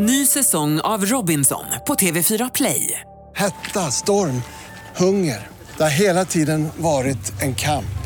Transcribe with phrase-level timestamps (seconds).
[0.00, 3.00] Ny säsong av Robinson på TV4 Play.
[3.36, 4.42] Hetta, storm,
[4.96, 5.46] hunger.
[5.76, 7.98] Det har hela tiden varit en kamp.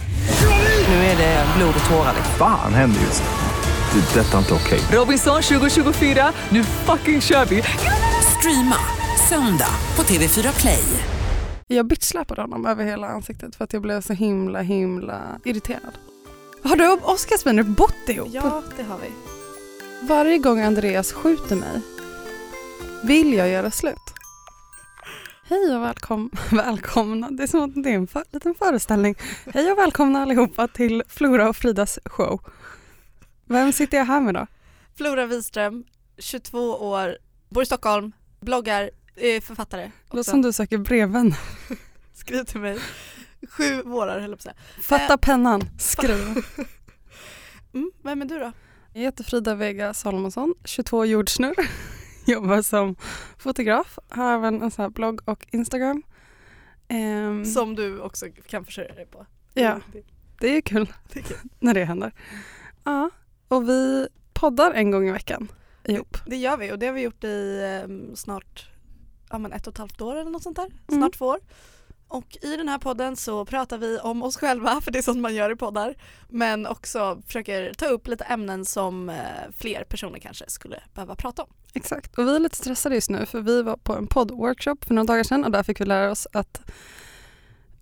[0.88, 2.14] Nu är det blod och tårar.
[2.38, 4.00] Fan händer just nu.
[4.00, 4.20] Det.
[4.20, 4.80] är Detta är inte okej.
[4.98, 7.62] Robinson 2024, nu fucking kör vi!
[8.38, 8.76] Streama
[9.28, 10.84] söndag på TV4 Play.
[11.66, 15.98] Jag byxläpade honom över hela ansiktet för att jag blev så himla himla irriterad.
[16.64, 18.28] Har du och Oscarsvänner bott ihop?
[18.32, 19.31] Ja, det har vi.
[20.08, 21.80] Varje gång Andreas skjuter mig
[23.04, 23.96] vill jag göra slut.
[25.44, 27.30] Hej och välkom välkomna.
[27.30, 29.14] Det är som att det är en för liten föreställning.
[29.54, 32.40] Hej och välkomna allihopa till Flora och Fridas show.
[33.44, 34.46] Vem sitter jag här med då?
[34.96, 35.84] Flora Wiström,
[36.18, 39.82] 22 år, bor i Stockholm, bloggar, är författare.
[39.82, 40.30] Det låter också.
[40.30, 41.34] som du söker brevvän.
[42.14, 42.78] Skriv till mig.
[43.48, 44.54] Sju vårar höll jag på att säga.
[44.82, 46.44] Fatta pennan, skriv.
[47.74, 48.52] Mm, vem är du då?
[48.92, 51.54] Jag heter Frida Vega Salomonsson, 22 jordsnurr.
[52.26, 52.96] Jobbar som
[53.38, 56.02] fotograf, har även en sån här blogg och Instagram.
[56.88, 59.26] Ehm, Som du också kan försörja dig på.
[59.54, 60.02] Ja, Det,
[60.40, 61.36] det är kul det är kul.
[61.58, 62.12] när det händer.
[62.84, 63.10] Ja,
[63.48, 65.48] och vi poddar en gång i veckan
[65.84, 66.16] ihop.
[66.26, 68.68] det gör vi och det har vi gjort i ehm, snart
[69.30, 70.66] ja, men ett och ett halvt år eller något sånt där.
[70.88, 71.10] Snart Mm.
[71.10, 71.38] två år.
[72.12, 75.20] Och i den här podden så pratar vi om oss själva, för det är sånt
[75.20, 75.94] man gör i poddar.
[76.28, 79.16] Men också försöker ta upp lite ämnen som eh,
[79.58, 81.48] fler personer kanske skulle behöva prata om.
[81.74, 84.94] Exakt, och vi är lite stressade just nu för vi var på en poddworkshop för
[84.94, 86.60] några dagar sedan och där fick vi lära oss att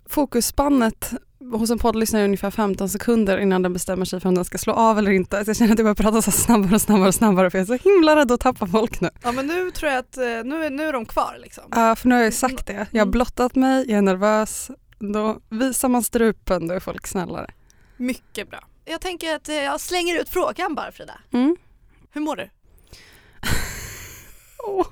[0.06, 1.12] fokusspannet
[1.52, 4.58] hos en poddlyssnare är ungefär 15 sekunder innan den bestämmer sig för om den ska
[4.58, 5.44] slå av eller inte.
[5.44, 7.62] Så jag känner att jag börjar prata så snabbare och snabbare och snabbare för jag
[7.70, 9.10] är så himla rädd att tappa folk nu.
[9.22, 11.64] Ja men nu tror jag att eh, nu är, nu är de kvar liksom.
[11.70, 12.72] Ja, för nu har jag ju sagt det.
[12.72, 13.10] Jag har Mm.
[13.10, 14.70] blottat mig, jag är nervös.
[14.98, 17.50] Då visar man strupen, då är folk snällare.
[17.96, 18.60] Mycket bra.
[18.84, 21.14] Jag tänker att eh, jag slänger ut frågan bara Frida.
[21.32, 21.56] Mm.
[22.12, 22.48] Hur mår du?
[24.66, 24.86] Åh.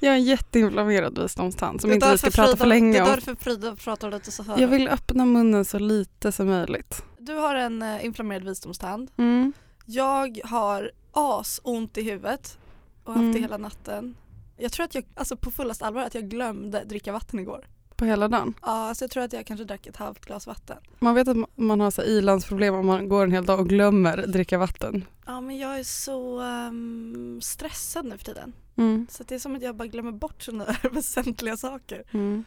[0.00, 2.98] Jag är en jätteinflammerad visdomstand som Det inte vi ska prata Frida- för länge Det
[2.98, 3.08] är om.
[3.08, 4.58] därför Frida pratar lite så här.
[4.60, 7.02] Jag vill öppna munnen så lite som möjligt.
[7.18, 9.10] Du har en eh, inflammerad visdomstand.
[9.16, 9.52] Mm.
[9.86, 12.58] Jag har asont i huvudet
[13.04, 13.42] och har haft det Mm.
[13.42, 14.16] hela natten.
[14.56, 17.66] Jag tror att jag, alltså på fullast allvar, att jag glömde dricka vatten igår.
[17.96, 18.54] På hela dagen.
[18.62, 20.76] Ja, alltså jag tror att jag kanske drack ett halvt glas vatten.
[20.98, 23.68] Man vet att ma- man har så ilandsproblem om man går en hel dag och
[23.68, 25.04] glömmer dricka vatten.
[25.26, 28.52] Ja men jag är så ehm, stressad nu för tiden.
[28.76, 29.06] Mm.
[29.10, 32.04] Så det är som att jag bara glömmer bort sådana väsentliga saker.
[32.10, 32.44] Mm.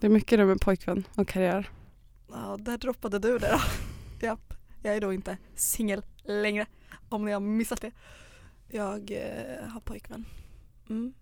[0.00, 1.70] Det är mycket det med pojkvän och karriär.
[2.28, 3.60] Ja, där droppade du det då.
[4.26, 6.66] Japp, jag är då inte singel längre.
[7.08, 7.92] Om ni har missat det.
[8.68, 10.24] Jag eh, har pojkvän.
[10.88, 11.14] Mm.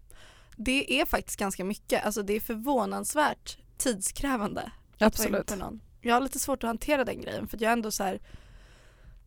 [0.56, 2.04] Det är faktiskt ganska mycket.
[2.04, 4.72] Alltså det är förvånansvärt tidskrävande.
[4.98, 5.56] Absolut.
[5.56, 5.80] någon.
[6.00, 8.20] Jag har lite svårt att hantera den grejen för jag har ändå så här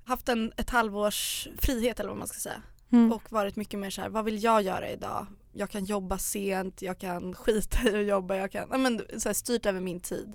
[0.06, 2.62] haft en, ett halvårs frihet eller vad man ska säga.
[2.92, 3.12] Mm.
[3.12, 5.26] Och varit mycket mer så här, vad vill jag göra idag?
[5.54, 9.30] Jag kan jobba sent, jag kan skita i att jobba, jag kan ja, men, så
[9.30, 10.34] här, styrt över min tid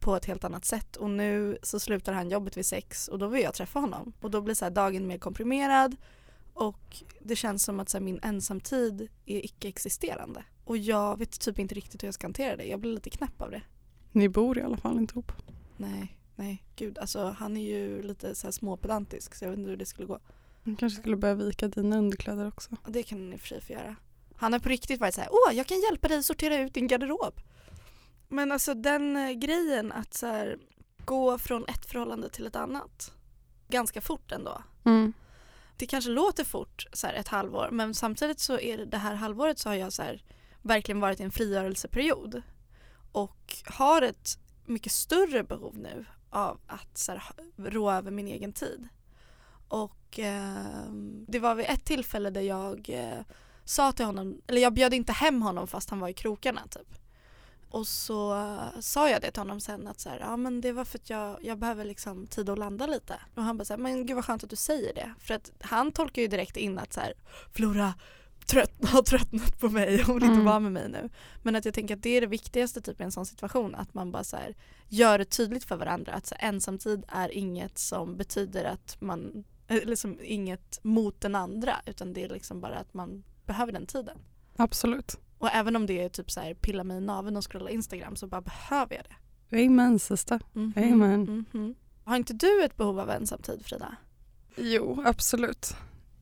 [0.00, 3.26] på ett helt annat sätt och nu så slutar han jobbet vid sex och då
[3.26, 5.96] vill jag träffa honom och då blir så här, dagen mer komprimerad
[6.54, 11.58] och det känns som att så här, min ensamtid är icke-existerande och jag vet typ
[11.58, 13.62] inte riktigt hur jag ska hantera det, jag blir lite knäpp av det.
[14.12, 15.32] Ni bor i alla fall inte ihop.
[15.76, 19.70] Nej, nej, gud alltså han är ju lite så här småpedantisk så jag vet inte
[19.70, 20.18] hur det skulle gå.
[20.64, 22.70] Du kanske skulle börja vika dina underkläder också.
[22.86, 23.96] Det kan ni i och för sig få göra.
[24.36, 26.86] Han har på riktigt varit så här, åh jag kan hjälpa dig sortera ut din
[26.86, 27.40] garderob.
[28.28, 30.58] Men alltså den eh, grejen att så här,
[31.04, 33.12] gå från ett förhållande till ett annat
[33.68, 34.62] ganska fort ändå.
[34.84, 35.12] Mm.
[35.76, 39.14] Det kanske låter fort, så här, ett halvår, men samtidigt så är det, det här
[39.14, 40.24] halvåret så har jag så här,
[40.62, 42.42] verkligen varit i en frigörelseperiod
[43.12, 47.22] och har ett mycket större behov nu av att så här,
[47.56, 48.88] rå över min egen tid.
[49.72, 50.84] Och eh,
[51.28, 53.20] det var vid ett tillfälle där jag eh,
[53.64, 56.98] sa till honom, eller jag bjöd inte hem honom fast han var i krokarna typ.
[57.68, 60.72] Och så eh, sa jag det till honom sen att så här, ja men det
[60.72, 63.14] var för att jag, jag behöver liksom tid att landa lite.
[63.34, 65.14] Och han bara så här, men gud vad skönt att du säger det.
[65.18, 67.14] För att han tolkar ju direkt in att så här,
[67.52, 67.94] Flora
[68.46, 70.44] trött, har tröttnat på mig och vill inte Mm.
[70.44, 71.10] vara med mig nu.
[71.42, 73.74] Men att jag tänker att det är det viktigaste typ i en sån situation.
[73.74, 74.54] Att man bara så här,
[74.88, 79.44] gör det tydligt för varandra att så här, ensamtid är inget som betyder att man,
[79.84, 84.18] liksom inget mot den andra utan det är liksom bara att man behöver den tiden.
[84.56, 85.18] Absolut.
[85.38, 88.16] Och även om det är typ så här pilla mig i naveln och scrolla Instagram
[88.16, 89.66] så bara behöver jag det.
[89.66, 90.40] Amen sista.
[90.52, 91.46] Mhm, Amen.
[91.52, 91.74] mhm.
[92.04, 93.96] Har inte du ett behov av ensamtid Frida?
[94.56, 95.76] Jo, absolut.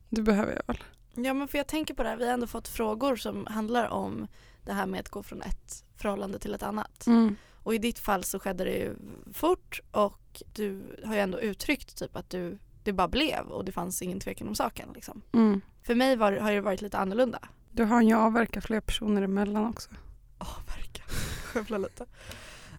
[0.09, 0.83] Det behöver jag väl.
[1.25, 3.89] Ja men för jag tänker på det här, vi har ändå fått frågor som handlar
[3.89, 4.27] om
[4.65, 7.07] det här med att gå från ett förhållande till ett annat.
[7.07, 7.35] Mm.
[7.63, 8.95] Och i ditt fall så skedde det ju
[9.33, 13.71] fort och du har ju ändå uttryckt typ att du, det bara blev och det
[13.71, 15.21] fanns ingen tvekan om saken liksom.
[15.33, 15.61] Mm.
[15.83, 17.39] För mig var, har det varit lite annorlunda.
[17.71, 19.89] Du har ju avverkat fler personer emellan också.
[20.37, 21.03] Avverka,
[21.43, 22.05] skövla lite.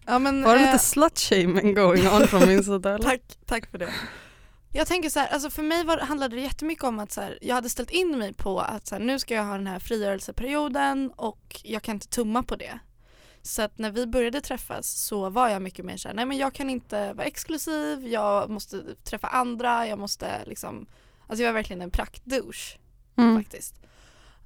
[0.05, 2.97] Ja, men, Var det eh, lite slut-shaming going on från min sida?
[3.01, 3.93] Tack, tack för det.
[4.75, 7.37] Jag tänker så här, alltså för mig var, handlade det jättemycket om att så här,
[7.41, 9.79] jag hade ställt in mig på att så här, nu ska jag ha den här
[9.79, 12.79] frigörelseperioden och jag kan inte tumma på det.
[13.45, 16.53] Så att när vi började träffas så var jag mycket mer såhär, nej men jag
[16.53, 20.85] kan inte vara exklusiv, jag måste träffa andra, jag måste liksom,
[21.27, 22.77] alltså jag var verkligen en praktdouche
[23.15, 23.37] Mm.
[23.43, 23.75] faktiskt.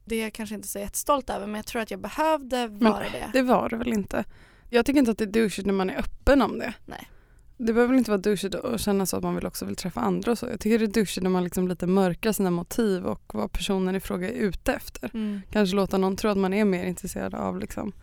[0.06, 3.00] Det är jag kanske inte så jättestolt över men jag tror att jag behövde vara
[3.00, 3.30] det.
[3.34, 4.24] Det var det väl inte.
[4.70, 6.74] Jag tycker inte att det är douchigt när man är öppen om det.
[6.86, 7.10] Nej.
[7.58, 10.00] Det behöver väl inte vara douchigt att känna så att man vill också vill träffa
[10.00, 10.46] andra och så.
[10.46, 13.96] Jag tycker det är douchigt när man liksom lite mörkar sina motiv och vad personen
[13.96, 15.12] i fråga är ute efter.
[15.14, 15.42] Mm.
[15.52, 17.94] Kanske låta någon tro att man är mer intresserad av liksom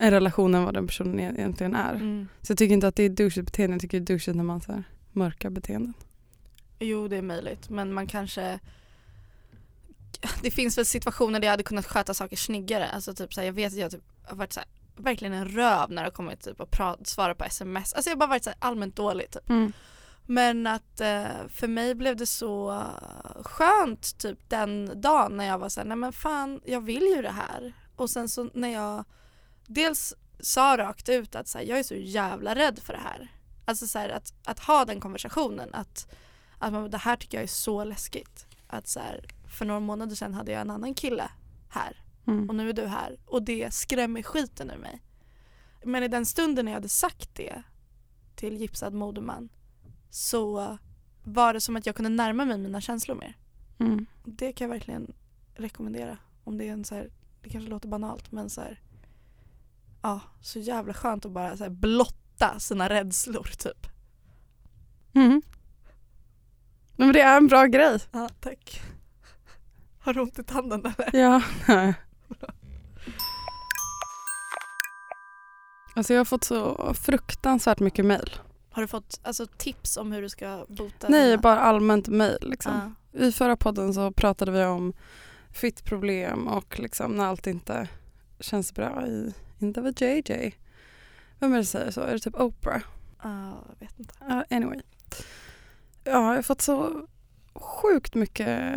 [0.00, 1.94] en relation än vad den personen e- egentligen är.
[1.94, 2.28] Mm.
[2.42, 4.44] Så jag tycker inte att det är douchigt beteende, jag tycker det är douchigt när
[4.44, 5.94] man så här, mörkar beteenden.
[6.78, 8.60] Jo det är möjligt men man kanske
[10.42, 12.88] Det finns väl situationer där jag hade kunnat sköta saker snyggare.
[12.88, 15.48] Alltså typ så här, jag vet att jag typ har varit så här, verkligen en
[15.48, 17.92] röv när det kommit typ och pra- svara på sms.
[17.92, 19.50] Alltså jag har bara varit så här allmänt dålig typ.
[19.50, 19.72] Mm.
[20.26, 22.82] Men att eh, för mig blev det så
[23.42, 27.34] skönt typ den dagen när jag var såhär, nej men fan jag vill ju det
[27.48, 27.72] här.
[27.96, 29.04] Och sen så när jag
[29.70, 33.32] dels sa rakt ut att så här, jag är så jävla rädd för det här.
[33.64, 36.14] Alltså så här, att, att ha den konversationen att,
[36.58, 38.46] att man, det här tycker jag är så läskigt.
[38.66, 39.24] Att så här,
[39.58, 41.30] för några månader sedan hade jag en annan kille
[41.68, 41.96] här
[42.26, 42.48] Mm.
[42.48, 45.02] och nu är du här och det skrämmer skiten ur mig.
[45.84, 47.62] Men i den stunden när jag hade sagt det
[48.36, 49.48] till gipsad modeman
[50.10, 50.78] så
[51.24, 53.36] var det som att jag kunde närma mig mina känslor mer.
[53.78, 54.06] Mm.
[54.24, 55.12] Det kan jag verkligen
[55.54, 56.18] rekommendera.
[56.44, 57.10] Om det är en så här,
[57.42, 58.80] det kanske låter banalt men så här,
[60.02, 63.86] ja, så jävla skönt att bara så här blotta sina rädslor typ.
[65.14, 65.42] Mm.
[66.96, 67.98] Men det är en bra grej.
[68.12, 68.80] Ja, tack.
[70.00, 71.20] Har du ont i tanden eller?
[71.20, 71.42] Ja.
[75.96, 78.30] Alltså jag har fått så fruktansvärt mycket mail.
[78.70, 82.38] Har du fått alltså, tips om hur du ska bota Nej, dina- bara allmänt mail.
[82.40, 82.94] Liksom.
[83.12, 83.20] Ja.
[83.20, 84.92] I förra podden så pratade vi om
[85.52, 87.88] fittproblem och liksom när allt inte
[88.40, 90.54] känns bra i Inte var JJ.
[91.38, 92.00] Vem är det som säger så?
[92.00, 92.82] Är det typ Oprah?
[93.22, 94.14] Ja, jag vet inte.
[94.28, 94.80] Ja, anyway.
[96.04, 97.06] Ja, jag har fått så
[97.54, 98.70] sjukt mycket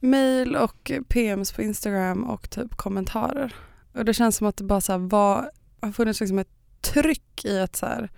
[0.00, 3.54] mail och PMs på Instagram och typ kommentarer.
[3.92, 5.50] Och det känns som att det bara så var,
[5.80, 8.10] har funnits liksom ett tryck i att så här,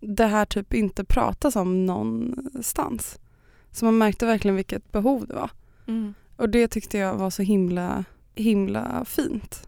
[0.00, 3.18] det här typ inte pratas om någonstans.
[3.70, 5.50] Så man märkte verkligen vilket behov det var.
[5.86, 6.14] Mm.
[6.36, 8.04] Och det tyckte jag var så himla,
[8.34, 9.67] himla fint.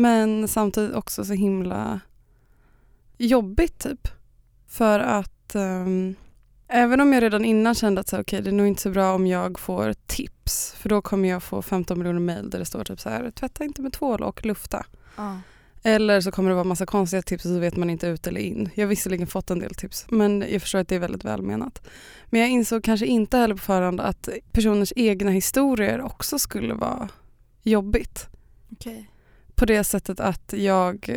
[0.00, 2.00] Men samtidigt också så himla
[3.16, 4.08] jobbigt typ.
[4.68, 6.14] För att ehm,
[6.68, 9.14] även om jag redan innan kände att så, okej, det är nog inte så bra
[9.14, 10.74] om jag får tips.
[10.78, 13.64] För då kommer jag få 15 miljoner mail där det står typ så här, tvätta
[13.64, 14.86] inte med tvål och lufta.
[15.16, 15.40] Ja.
[15.82, 18.40] Eller så kommer det vara massa konstiga tips och så vet man inte ut eller
[18.40, 18.70] in.
[18.74, 21.88] Jag har visserligen fått en del tips men jag förstår att det är väldigt välmenat.
[22.26, 27.08] Men jag insåg kanske inte heller på förhand att personers egna historier också skulle vara
[27.62, 28.28] jobbigt.
[28.72, 29.10] Okej.
[29.58, 31.10] På det sättet att jag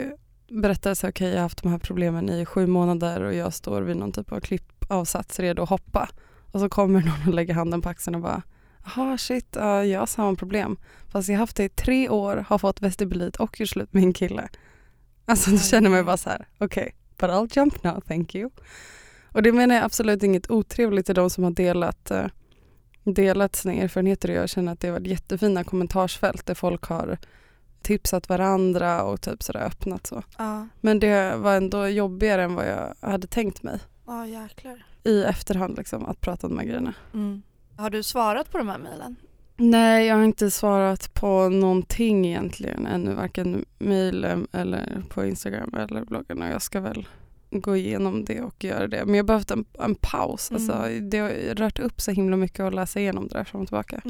[0.50, 3.54] berättar så här, okej jag har haft de här problemen i sju månader och jag
[3.54, 6.10] står vid någon typ av klippavsats redo att hoppa.
[6.52, 8.42] Och så kommer någon och lägger handen på axeln och bara
[8.86, 10.78] Jaha shit, ja, jag har samma problem.
[11.08, 14.04] Fast jag har haft det i tre år, har fått vestibulit och gjort slut med
[14.04, 14.50] en kille.
[15.26, 18.50] Alltså då känner man ju bara så här, okej, but I'll jump now, thank you.
[19.32, 22.26] Och det menar jag absolut inget otrevligt till de som har delat, eh,
[23.04, 27.18] delat sina erfarenheter och jag känner att det har varit jättefina kommentarsfält där folk har
[27.82, 30.24] tipsat varandra och typ sådär öppnat så.
[30.38, 30.68] Ja.
[30.82, 34.86] Men det var ändå jobbigare än vad jag hade tänkt mig Ja, jäklar.
[35.04, 36.94] i efterhand liksom, att prata om de här grejerna.
[37.14, 37.42] Mm.
[37.78, 39.16] Har du svarat på de här mejlen?
[39.58, 46.06] Nej, jag har inte svarat på någonting egentligen ännu, varken mejl eller på Instagram eller
[46.06, 47.08] bloggen och jag ska väl
[47.52, 49.06] gå igenom det och göra det.
[49.06, 50.52] Men jag har behövt en, en paus.
[50.52, 50.62] Mm.
[50.62, 53.68] Alltså, det har rört upp så himla mycket att läsa igenom det där fram och
[53.68, 54.02] tillbaka.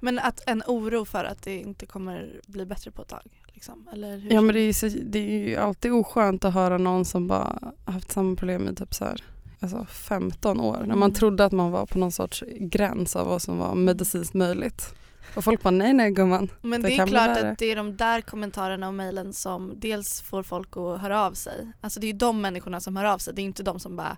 [0.00, 3.22] Men att en oro för att det inte kommer bli bättre på ett tag?
[3.52, 3.88] Liksom.
[3.92, 7.04] Eller hur Ja men det är, så, det är ju alltid oskönt att höra någon
[7.04, 9.24] som bara haft samma problem i typ så här,
[9.60, 10.76] alltså 15 år.
[10.78, 11.12] När man Mm.
[11.14, 14.94] trodde att man var på någon sorts gräns av vad som var medicinskt möjligt.
[15.36, 16.50] Och folk bara nej nej gumman.
[16.62, 20.20] Men Det det, är klart att det är de där kommentarerna och mejlen som dels
[20.22, 21.72] får folk att höra av sig.
[21.80, 23.96] Alltså det är ju de människorna som hör av sig, det är inte de som
[23.96, 24.16] bara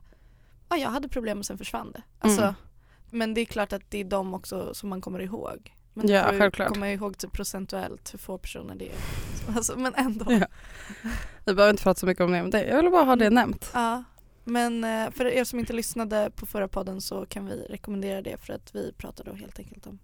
[0.69, 2.03] ja jag hade problem och sen försvann det.
[2.19, 2.55] Alltså, Mm.
[3.11, 5.75] Men det är klart att det är de också som man kommer ihåg.
[5.95, 6.69] Men Ja, du självklart.
[6.69, 8.95] komma ihåg typ procentuellt hur få personer det är.
[9.57, 10.33] Alltså, men ändå.
[10.33, 10.47] Ja.
[11.45, 13.31] Vi behöver inte prata så mycket om det, men det, jag vill bara ha det
[13.31, 13.71] nämnt.
[13.75, 14.05] Ja,
[14.45, 18.37] men eh, för er som inte lyssnade på förra podden så kan vi rekommendera det
[18.47, 19.99] för att vi pratar då helt enkelt om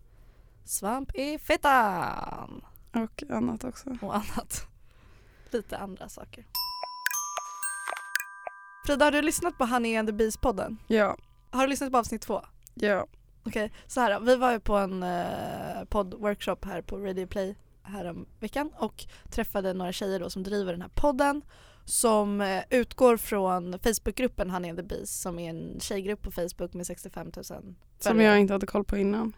[0.65, 2.65] svamp i fettan.
[2.95, 3.97] Och annat också.
[4.03, 4.67] och annat.
[5.51, 6.45] Lite andra saker.
[8.87, 10.77] Frida, har du lyssnat på Honey and the Bees-podden?
[10.87, 11.17] Ja,
[11.51, 12.43] Har du lyssnat på avsnitt två?
[12.75, 13.07] ja.
[13.47, 14.21] Okej, så här då.
[14.27, 19.73] Vi var ju på en uh, podd-workshop här på Radio Play härom veckan och träffade
[19.75, 21.43] några tjejer då som driver den här podden
[21.85, 26.75] som eh, utgår från Facebookgruppen Honey and the Bees som är en tjejgrupp på Facebook
[26.75, 28.23] med 65 000 Som följare.
[28.25, 29.33] jag inte hade koll på innan.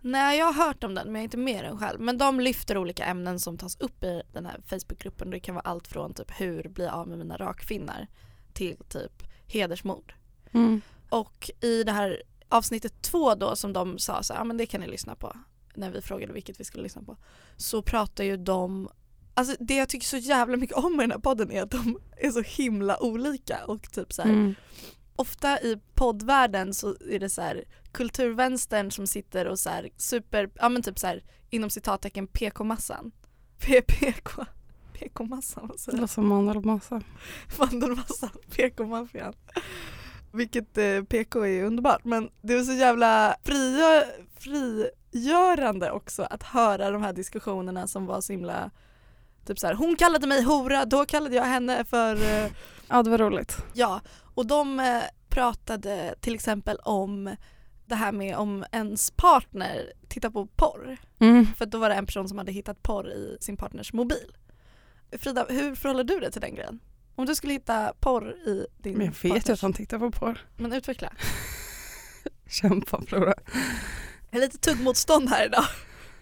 [0.00, 2.00] Nej, jag har hört om den men jag är inte med den själv.
[2.00, 5.30] Men de lyfter olika ämnen som tas upp i den här Facebookgruppen.
[5.30, 8.06] Det kan vara allt från typ hur bli av med mina rakfinnar
[8.52, 10.14] till typ hedersmord.
[10.52, 10.80] Mm.
[11.08, 14.80] Och i det här avsnittet två då som de sa så ja men det kan
[14.80, 15.36] ni lyssna på
[15.74, 17.16] när vi frågade vilket vi skulle lyssna på
[17.56, 18.88] så pratar ju de
[19.34, 21.98] Alltså det jag tycker så jävla mycket om med den här podden är att de
[22.16, 24.54] är så himla olika och typ så här, Mm.
[25.18, 30.50] Ofta i poddvärlden så är det så här kulturvänstern som sitter och så här super,
[30.54, 33.12] ja men typ så här inom citattecken PK-massan.
[33.58, 34.30] PPK,
[34.92, 36.10] PK-massan, vad Det säger jag?
[36.10, 37.02] som mandelmassa.
[37.58, 39.32] Mandelmassan, PK-maffian.
[40.32, 44.04] Vilket eh, PK är underbart men det är så jävla fria,
[44.38, 48.70] frigörande också att höra de här diskussionerna som var så himla
[49.46, 52.50] Typ så här, hon kallade mig hora, då kallade jag henne för eh,
[52.88, 53.56] Ja, det var roligt.
[53.74, 54.00] Ja,
[54.38, 57.36] och de eh, pratade till exempel om
[57.86, 60.96] det här med om ens partner tittar på porr.
[61.18, 61.46] Mm.
[61.46, 64.36] För då var det en person som hade hittat porr i sin partners mobil.
[65.18, 66.80] Frida, hur förhåller du dig till den grejen?
[67.14, 69.58] Om du skulle hitta porr i din Men jag vet ju partners...
[69.58, 70.46] att han tittar på porr.
[70.56, 71.12] Men utveckla.
[72.48, 73.34] Kämpa Flora.
[74.30, 75.64] Jag är lite tuggmotstånd här idag.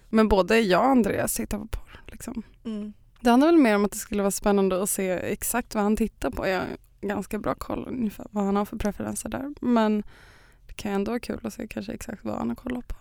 [0.09, 2.01] Men både jag och Andreas tittar på porr.
[2.07, 2.43] Liksom.
[2.65, 2.93] Mm.
[3.21, 5.97] Det handlar väl mer om att det skulle vara spännande att se exakt vad han
[5.97, 6.47] tittar på.
[6.47, 6.63] Jag
[7.09, 9.55] ganska bra koll ungefär vad han har för preferenser där.
[9.61, 10.03] Men
[10.67, 12.97] det kan ju ändå vara kul att se kanske exakt vad han har kollat på.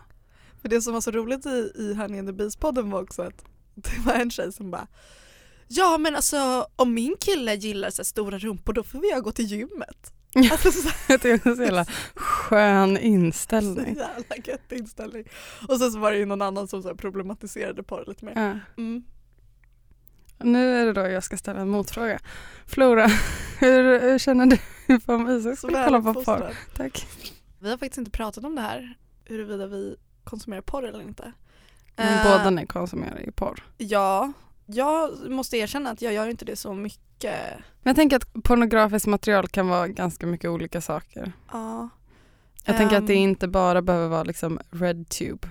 [0.62, 3.46] För det som var så roligt i, i Honey and the Beast-podden var också att
[3.76, 4.88] det var en tjej som bara
[5.68, 9.46] Ja men alltså om min kille gillar så stora rumpor då får jag gå till
[9.46, 10.14] gymmet.
[10.52, 11.86] Alltså så Det är en så jävla
[12.16, 13.96] skön Så inställning.
[13.96, 15.24] jävla gött inställning.
[15.68, 18.60] Och sen så var det ju någon annan som så problematiserade porr lite mer.
[18.78, 19.04] Mm.
[20.46, 22.20] Nu är det då jag ska ställa en motfråga.
[22.66, 23.08] Flora,
[23.60, 24.58] hur, hur känner du
[24.94, 26.58] inför om Isak Så skulle kolla på porr?
[26.75, 27.08] Tack.
[27.60, 31.32] Vi har faktiskt inte pratat om det här, huruvida vi konsumerar porr eller inte.
[31.96, 33.64] Men Eh, båda ni konsumerar ju porr.
[33.78, 34.32] Ja,
[34.66, 37.40] jag måste erkänna att jag gör inte det så mycket.
[37.58, 41.32] Men jag tänker att pornografiskt material kan vara ganska mycket olika saker.
[41.52, 41.90] Ja.
[42.66, 45.48] Jag tänker att det Ehm, inte bara behöver vara liksom RedTube.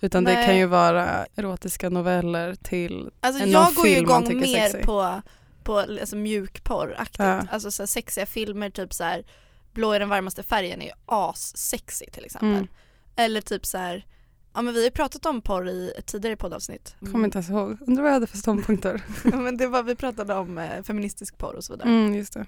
[0.00, 0.46] Utan det Nej.
[0.46, 4.40] kan ju vara erotiska noveller till Alltså än jag någon går ju man igång tycker
[4.40, 4.82] mer sexy.
[4.82, 5.22] på,
[5.64, 7.18] på alltså mjukporraktigt.
[7.18, 7.46] Ja.
[7.50, 9.24] Alltså så här sexiga filmer, typ så här
[9.72, 12.48] Blå är den varmaste färgen är ju as-sexy till exempel.
[12.48, 12.68] Mm.
[13.16, 14.06] Eller typ så här
[14.54, 16.96] Ja men vi har ju pratat om porr i ett tidigare poddavsnitt.
[17.00, 17.78] Kommer inte ens ihåg.
[17.86, 19.02] Undrar vad jag hade för ståndpunkter.
[19.36, 21.88] men det var, vi pratade om eh, feministisk porr och så vidare.
[21.88, 22.46] Mm, just det.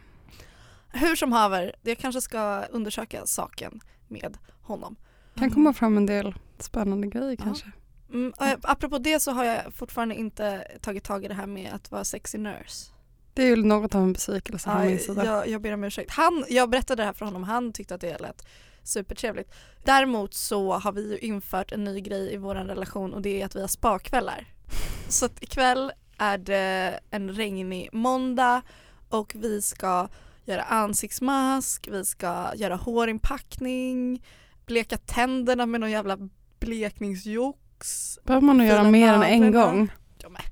[0.89, 4.97] Hur som haver, jag kanske ska undersöka saken med honom.
[5.41, 7.45] Kan komma fram en del spännande grejer Ja.
[7.45, 7.67] kanske.
[8.13, 11.73] Mm, jag- apropå det så har jag fortfarande inte tagit tag i det här med
[11.75, 12.91] att vara sexy nurse.
[13.35, 15.25] Det är ju något av en besvikelse från min sida.
[15.25, 16.11] jag, jag ber om ursäkt.
[16.11, 18.47] Han, jag berättade det här för honom, han tyckte att det lät
[18.83, 19.53] supertrevligt.
[19.85, 23.47] Däremot så har vi ju infört en ny grej i vår relation och det är
[23.47, 24.47] att vi har spakvällar.
[25.09, 28.63] Så att ikväll är det en regnig måndag
[29.09, 30.09] och vi ska
[30.45, 34.23] göra ansiktsmask, vi ska göra hårinpackning,
[34.71, 36.19] bleka tänderna med någon jävla
[36.61, 38.19] blekningsjox.
[38.25, 39.93] behöver man nog göra mer än en gång.
[40.19, 40.43] Ja, men,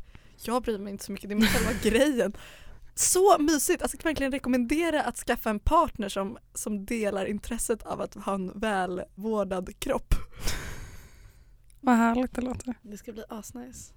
[0.44, 2.32] jag bryr mig inte så mycket, det är själva grejen.
[2.94, 7.82] Så mysigt, alltså jag kan verkligen rekommendera att skaffa en partner som, som delar intresset
[7.82, 10.14] av att ha en välvårdad kropp.
[11.80, 12.74] Vad härligt det låter.
[12.82, 13.94] Det ska bli asnice.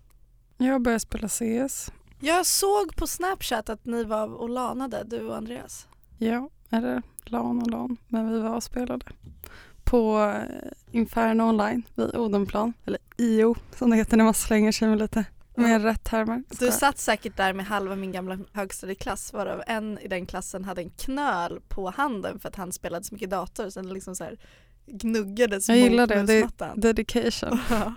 [0.58, 1.92] Jag börjar spela CS.
[2.20, 5.88] Jag såg på snapchat att ni var och lanade, du och Andreas.
[6.18, 7.98] Ja, eller LAN och LAN.
[8.08, 9.06] Men vi var och spelade.
[9.92, 10.36] På
[10.92, 12.74] Inferno online vid Odenplan.
[12.86, 16.44] Eller IO som det heter när man slänger sig med lite mer rätt termer.
[16.60, 20.82] Du satt säkert där med halva min gamla högstadieklass varav en i den klassen hade
[20.82, 24.24] en knöl på handen för att han spelade så mycket dator så den liksom så
[24.24, 24.38] här
[24.86, 26.24] gnuggades Jag gillar det.
[26.24, 27.60] Det är dedication.
[27.70, 27.94] Ja.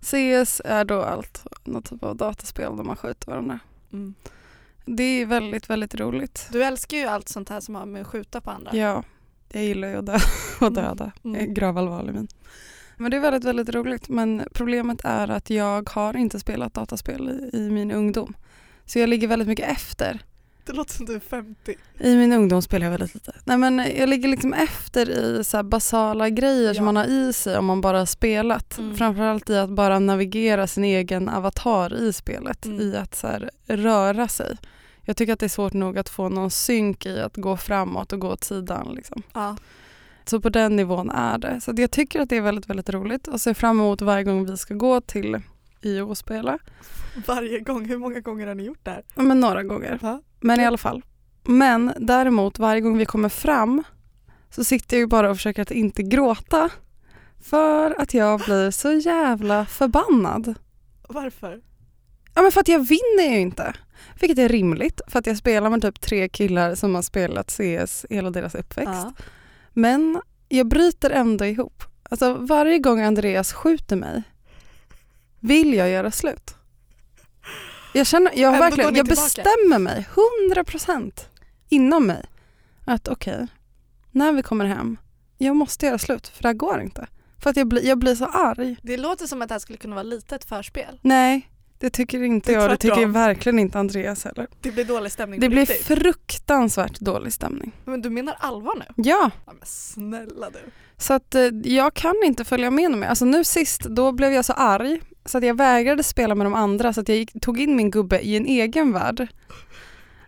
[0.00, 3.58] CS är då allt, någon typ av dataspel där man skjuter varandra.
[3.92, 4.14] Mm.
[4.84, 6.48] Det är väldigt, väldigt roligt.
[6.52, 8.76] Du älskar ju allt sånt här som har med att skjuta på andra.
[8.76, 9.02] Ja,
[9.52, 10.18] jag gillar ju att, dö
[10.70, 11.12] döda.
[11.24, 11.34] Mm.
[11.40, 12.28] Jag är gravallvarlig min.
[12.96, 14.08] Men det är väldigt, väldigt roligt.
[14.08, 18.34] Men problemet är att jag har inte spelat dataspel i, i min ungdom.
[18.86, 20.20] Så jag ligger väldigt mycket efter.
[20.64, 21.74] Det låter som du är 50.
[21.98, 23.32] I min ungdom spelade jag väldigt lite.
[23.44, 26.92] Nej men jag ligger liksom efter i så basala grejer som Ja.
[26.92, 28.78] man har i sig om man bara har spelat.
[28.78, 28.96] Mm.
[28.96, 32.64] Framförallt i att bara navigera sin egen avatar i spelet.
[32.64, 32.80] Mm.
[32.80, 33.28] I att så
[33.66, 34.56] röra sig.
[35.08, 38.12] Jag tycker att det är svårt nog att få någon synk i att gå framåt
[38.12, 38.94] och gå åt sidan.
[38.94, 39.22] Liksom.
[39.32, 39.56] Ja.
[40.24, 41.60] Så på den nivån är det.
[41.60, 44.46] Så jag tycker att det är väldigt, väldigt roligt och ser fram emot varje gång
[44.46, 45.40] vi ska gå till
[45.80, 46.58] IO och spela.
[47.26, 49.02] Varje gång, hur många gånger har ni gjort det här?
[49.14, 49.98] Men några gånger.
[50.02, 50.22] Ja.
[50.40, 51.02] Men i alla fall.
[51.44, 53.82] Men däremot varje gång vi kommer fram
[54.50, 56.70] så sitter jag ju bara och försöker att inte gråta.
[57.40, 60.54] För att jag blir så jävla förbannad.
[61.08, 61.60] Varför?
[62.34, 63.74] Ja men för att jag vinner ju inte.
[64.20, 68.06] Vilket är rimligt för att jag spelar med typ tre killar som har spelat CS
[68.10, 68.90] hela deras uppväxt.
[68.94, 69.12] Ja.
[69.72, 71.84] Men jag bryter ändå ihop.
[72.10, 74.22] Alltså varje gång Andreas skjuter mig
[75.40, 76.54] vill jag göra slut.
[77.94, 79.20] Jag känner, jag, verkligen, jag tillbaka.
[79.20, 80.06] bestämmer mig
[80.54, 81.12] 100%
[81.68, 82.24] inom mig
[82.84, 83.46] att okej,
[84.10, 84.96] när vi kommer hem,
[85.38, 87.06] jag måste göra slut för det här går inte.
[87.42, 88.76] För att jag, blir jag blir så arg.
[88.82, 90.98] Det låter som att det här skulle kunna vara lite ett förspel.
[91.02, 92.70] Nej, det tycker inte Det jag.
[92.70, 94.46] Det tycker verkligen inte Andreas heller.
[94.60, 97.72] Det blir dålig stämning Det blir fruktansvärt dålig stämning.
[97.84, 98.84] Men du menar allvar nu?
[98.96, 100.58] Ja, Ja, men snälla du.
[100.98, 103.06] Så att eh, jag kan inte följa med mer.
[103.06, 106.54] Alltså nu sist, då blev jag så arg så att jag vägrade spela med de
[106.54, 109.26] andra så att jag gick, tog in min gubbe i en egen värld.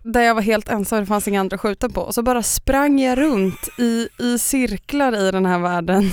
[0.03, 2.01] Där jag var helt ensam, det fanns inga andra att skjuta på.
[2.01, 6.11] Och så bara sprang jag runt i, i cirklar i den här världen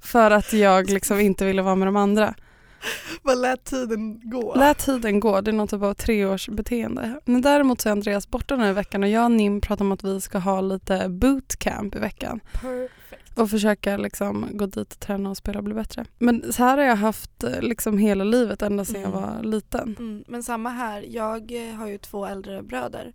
[0.00, 2.34] för att jag liksom inte ville vara med de andra.
[3.22, 4.54] Vad lät tiden gå?
[4.54, 7.20] Lät tiden gå, det är något typ av treårsbeteende.
[7.24, 9.92] Men däremot så är Andreas borta nu i veckan och jag och Nim pratar om
[9.92, 12.40] att vi ska ha lite bootcamp i veckan.
[12.52, 13.38] Perfect.
[13.38, 16.04] och försöka liksom gå dit och träna och spela och bli bättre.
[16.18, 19.22] Men så här har jag haft eh, liksom hela livet ända sedan jag Mm.
[19.22, 19.96] var liten.
[19.98, 23.12] Mm, men samma här, jag eh, har ju två äldre bröder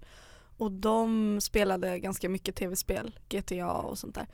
[0.57, 4.27] och de spelade ganska mycket tv-spel, GTA och sånt där.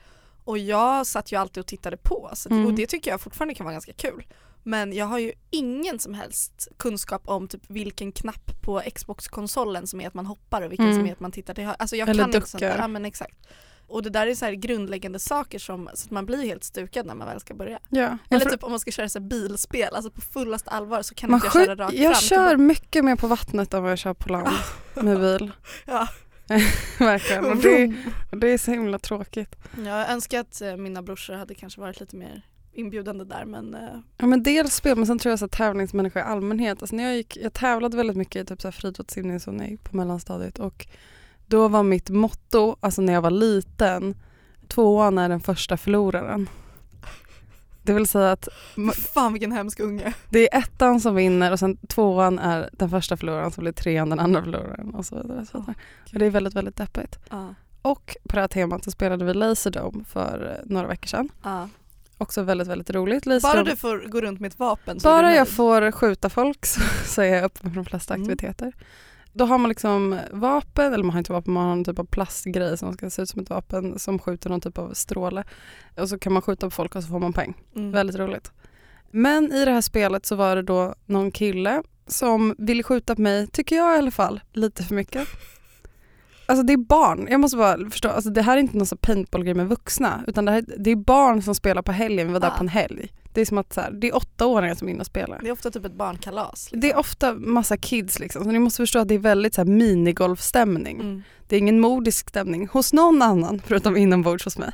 [0.43, 2.65] Och jag satt ju alltid och tittade på så att, Mm.
[2.65, 4.23] och det tycker jag fortfarande kan vara ganska kul.
[4.63, 10.01] Men jag har ju ingen som helst kunskap om typ vilken knapp på Xbox-konsolen som
[10.01, 10.97] är att man hoppar och vilken Mm.
[10.97, 11.75] som är att man tittar till höger.
[11.79, 12.69] Alltså jag Eller kan inte sånt där.
[12.69, 12.81] duckar.
[12.83, 13.37] Ja men exakt.
[13.89, 17.05] Och det där är så här grundläggande saker som, så att man blir helt stukad
[17.05, 17.79] när man väl ska börja.
[17.89, 18.17] Ja.
[18.29, 21.37] Eller typ om man ska köra så bilspel, alltså på fullaste allvar så kan man
[21.37, 22.21] inte jag köra rakt jag fram.
[22.21, 24.49] kör mycket mer på vattnet än vad jag kör på land
[24.95, 25.51] med bil.
[25.85, 26.07] Ja.
[26.99, 27.45] Verkligen.
[27.45, 27.93] Och det,
[28.31, 29.55] det är så himla tråkigt.
[29.77, 32.41] Ja, jag önskar att eh, mina brorsor hade kanske varit lite mer
[32.77, 36.21] inbjudande där men eh, Ja, men dels spel men sen tror jag så att tävlingsmänniskor
[36.21, 36.81] i allmänhet.
[36.81, 39.71] Alltså när jag, gick, jag tävlade väldigt mycket i typ så här friidrottssimning när jag
[39.71, 40.87] gick på mellanstadiet och
[41.45, 44.15] då var mitt motto, alltså när jag var liten,
[44.67, 46.49] tvåan är den första förloraren.
[47.81, 48.47] Det vill säga att
[49.13, 50.13] fan vilken hemsk unge.
[50.29, 54.09] det är ettan som vinner och sen tvåan är den första förloraren som blir trean
[54.09, 55.41] den andra förloraren och så vidare.
[55.41, 55.75] Och så vidare.
[56.13, 57.19] Och det är väldigt, väldigt deppigt.
[57.29, 57.53] Ja.
[57.81, 61.29] Och på det här temat så spelade vi Laserdome för eh, några veckor sedan.
[61.43, 61.69] Ja.
[62.17, 63.25] Också väldigt, väldigt roligt.
[63.25, 66.65] Bara Laserdome- du får gå runt med ett vapen så Bara jag får skjuta folk
[66.65, 68.23] så, så är jag öppen för de flesta Mm.
[68.23, 68.73] aktiviteter.
[69.33, 72.05] Då har man liksom vapen, eller man har inte vapen, man har en typ av
[72.05, 75.43] plastgrej som ska se ut som ett vapen som skjuter någon typ av stråle.
[75.97, 77.53] Och så kan man skjuta på folk och så får man poäng.
[77.75, 77.91] Mm.
[77.91, 78.51] Väldigt roligt.
[79.11, 83.21] Men i det här spelet så var det då någon kille som ville skjuta på
[83.21, 85.27] mig, tycker jag i alla fall, lite för mycket.
[86.49, 89.53] Alltså det är barn, jag måste bara förstå, alltså det här är inte någon paintball-grej
[89.53, 92.47] med vuxna utan det, här, det är barn som spelar på helgen, vi var där
[92.47, 92.57] Ah.
[92.57, 93.11] på en helg.
[93.33, 95.39] Det är som att så här, det är åttaåringar som är inne och spelar.
[95.41, 96.65] Det är ofta typ ett barnkalas.
[96.65, 96.79] Liksom.
[96.79, 99.61] Det är ofta massa kids liksom, så ni måste förstå att det är väldigt så
[99.61, 100.99] här minigolfstämning.
[101.01, 101.23] Mm.
[101.47, 104.71] Det är ingen modisk stämning hos någon annan förutom inombords hos mig.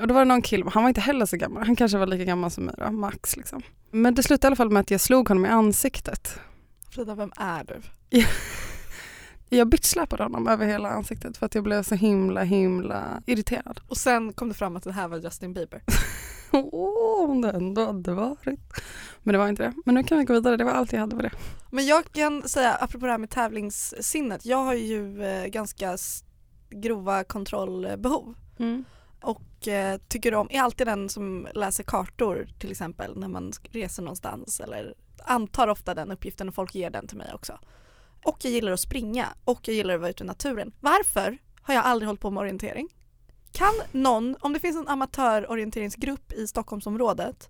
[0.00, 2.06] Och då var det någon kille, han var inte heller så gammal, han kanske var
[2.06, 3.62] lika gammal som mig då, max liksom.
[3.90, 6.38] Men det slutade i alla fall med att jag slog honom i ansiktet.
[6.90, 7.80] Frida, vem är du?
[9.48, 13.80] Jag bitchsläpade honom över hela ansiktet för att jag blev så himla himla irriterad.
[13.88, 15.82] Och sen kom det fram att det här var Justin Bieber.
[16.52, 18.60] Åh, om det ändå hade varit.
[19.22, 19.74] Men det var inte det.
[19.84, 21.30] Men nu kan vi gå vidare, det var allt jag hade på det.
[21.70, 25.96] Men jag kan säga, apropå det här med tävlingssinnet, jag har ju eh, ganska
[26.70, 28.34] grova kontrollbehov.
[29.20, 34.02] Och eh, tycker om, är alltid den som läser kartor till exempel när man reser
[34.02, 37.58] någonstans eller antar ofta den uppgiften och folk ger den till mig också.
[38.28, 40.72] Och jag gillar att springa och jag gillar att vara ute i naturen.
[40.80, 42.88] Varför har jag aldrig hållit på med orientering?
[43.52, 47.48] Kan någon, om det finns en amatörorienteringsgrupp i Stockholmsområdet,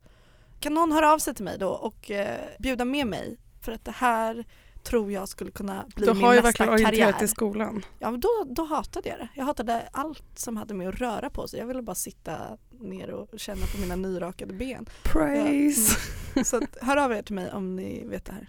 [0.61, 3.39] kan någon höra av sig till mig då och eh, bjuda med mig?
[3.63, 4.45] För att det här
[4.83, 7.25] tror jag skulle kunna bli Du min har ju nästa verkligen orienterat karriär.
[7.25, 7.85] i skolan.
[7.99, 9.29] Ja men då, då hatade jag det.
[9.35, 11.61] Jag hatade allt som hade med att röra på sig.
[11.61, 12.37] Jag ville bara sitta
[12.81, 14.87] ner och känna på mina nyrakade ben.
[15.03, 15.97] Praise!
[16.35, 16.45] Mm.
[16.45, 18.49] Så att, hör av er till mig om ni vet det här.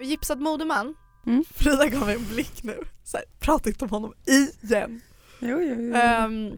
[0.00, 0.94] Gipsad modeman
[1.26, 1.44] Mm.
[1.44, 2.80] Frida gav mig en blick nu.
[3.04, 5.00] Så här, prata inte om honom igen.
[5.40, 5.94] Jo, jo, jo.
[5.94, 6.56] Ehm,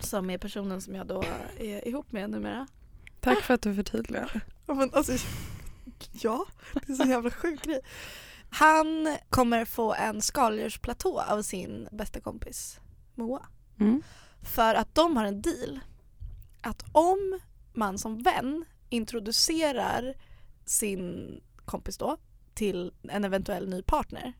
[0.00, 1.24] som är personen som jag då
[1.58, 2.66] är ihop med numera.
[3.20, 4.40] Tack för att du förtydligar.
[4.66, 5.12] Ja, men alltså,
[6.12, 7.80] ja, det är så jävla sjuk grej.
[8.50, 12.80] Han kommer få en skaldjursplatå av sin bästa kompis
[13.14, 13.46] Moa.
[13.80, 14.02] Mm.
[14.42, 15.80] För att de har en deal.
[16.60, 17.40] Att om
[17.72, 20.14] man som vän introducerar
[20.64, 22.16] sin kompis då
[22.54, 24.32] till en eventuell ny partner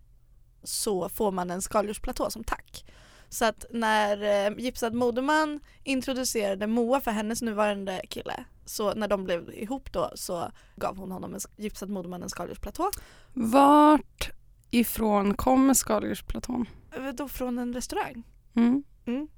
[0.62, 2.85] så får man en skaldjursplatå som tack.
[3.29, 9.24] Så att när eh, Gipsad Modeman introducerade Moa för hennes nuvarande kille så när de
[9.24, 12.90] blev ihop då så gav hon honom en Gipsad Modeman en skaldjursplatå.
[13.33, 14.31] Vart
[14.70, 16.66] ifrån kommer skaldjursplatån?
[16.96, 18.22] Eh, Då från en restaurang.
[18.57, 18.83] Mm.
[19.07, 19.29] Mm.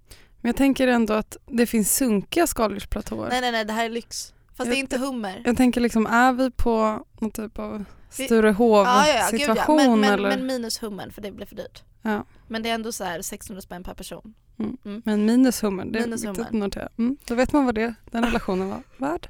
[0.40, 3.28] Men jag tänker ändå att det finns sunkiga skaldjursplatåer.
[3.28, 4.34] Nej nej nej det här är lyx.
[4.56, 5.42] Fast Jag- det är inte hummer.
[5.44, 7.84] Jag tänker liksom, är vi på någon typ av
[8.18, 11.82] Vi- Sturehov Ja, ja, ja, Men, men, men minus hummern för det blir för dyrt.
[12.02, 12.24] Ja.
[12.48, 14.34] Men det är ändå så här 600 spänn per person.
[14.82, 16.48] Men minus hummer, det är Minus viktigt hummer.
[16.48, 16.88] att notera.
[16.98, 17.16] Mm.
[17.24, 19.28] Då vet man vad det, den relationen var värd.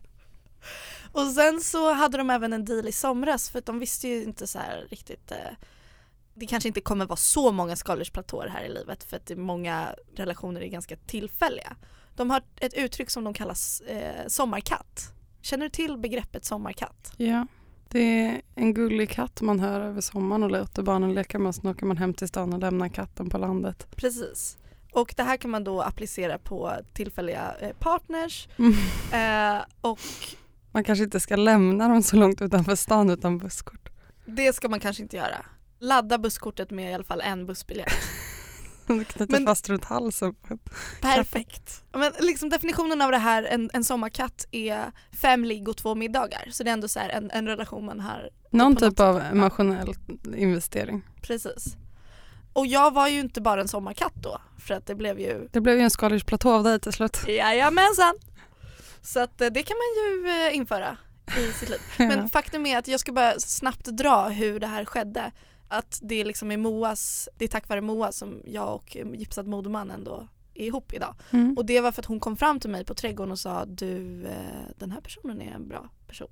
[1.12, 4.46] Och sen så hade de även en deal i somras för de visste ju inte
[4.46, 5.36] så här riktigt eh,
[6.34, 10.60] det kanske inte kommer vara så många skaldjursplatåer här i livet för att många relationer
[10.60, 11.76] är ganska tillfälliga.
[12.16, 13.56] De har ett uttryck som de kallar
[13.88, 15.12] eh, sommarkatt.
[15.46, 17.12] Känner du till begreppet sommarkatt?
[17.16, 17.46] Ja.
[17.88, 21.54] Det är en gullig katt man hör över sommaren och låter barnen leka med.
[21.54, 23.86] Sen åker man hem till stan och lämnar katten på landet.
[23.96, 24.58] Precis.
[24.92, 28.72] Och det här kan man då applicera på tillfälliga eh, partners Mm.
[29.58, 30.00] eh, och
[30.72, 33.88] Man kanske inte ska lämna dem så långt utanför stan utan busskort.
[34.24, 35.46] det ska man kanske inte göra.
[35.78, 37.92] Ladda busskortet med i alla fall en bussbiljett.
[39.06, 40.34] Knyter Men- fast runt halsen.
[41.00, 41.84] Perfekt.
[41.92, 46.48] Men liksom definitionen av det här, en, en sommarkatt, är fem ligg och två middagar.
[46.50, 48.30] Så det är ändå så en, en relation man har.
[48.50, 49.32] Någon typ av sätt.
[49.32, 49.94] emotionell
[50.36, 51.02] investering.
[51.22, 51.76] Precis.
[52.52, 55.60] Och jag var ju inte bara en sommarkatt då, för att det blev ju Det
[55.60, 57.18] blev ju en skaldjursplatå av dig till slut.
[57.28, 58.14] Jajamensan!
[59.02, 60.96] Så att eh, det kan man ju eh, införa
[61.38, 61.80] i sitt liv.
[61.98, 65.32] Men faktum är att jag ska bara snabbt dra hur det här skedde.
[65.68, 69.46] Att det liksom är Moas, det är tack vare Moa som jag och eh, Gipsad
[69.46, 71.14] Modeman ändå är ihop idag.
[71.30, 71.54] Mm.
[71.56, 74.24] Och det var för att hon kom fram till mig på trädgården och sa du
[74.26, 76.30] eh, den här personen är en bra person.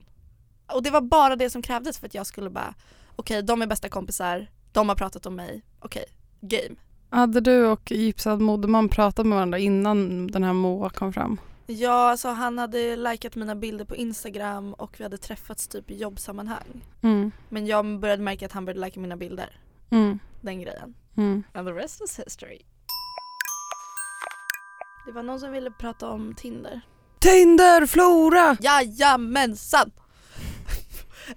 [0.72, 2.74] Och det var bara det som krävdes för att jag skulle bara
[3.16, 6.04] okej de är bästa kompisar, de har pratat om mig, okej
[6.40, 6.76] game.
[7.10, 11.40] Hade du och Gipsad Modeman pratat med varandra innan den här Moa kom fram?
[11.66, 15.96] Ja alltså han hade likat mina bilder på Instagram och vi hade träffats typ i
[15.96, 16.86] jobbsammanhang.
[17.02, 17.30] Mm.
[17.48, 20.18] Men jag började märka att han började lika mina bilder, Mm.
[20.40, 20.94] den grejen.
[21.16, 21.42] Mm.
[21.52, 22.58] And the rest is history.
[25.06, 26.80] Det var någon som ville prata om Tinder.
[27.18, 28.56] Tinder, Flora!
[28.60, 29.90] Jajamensan!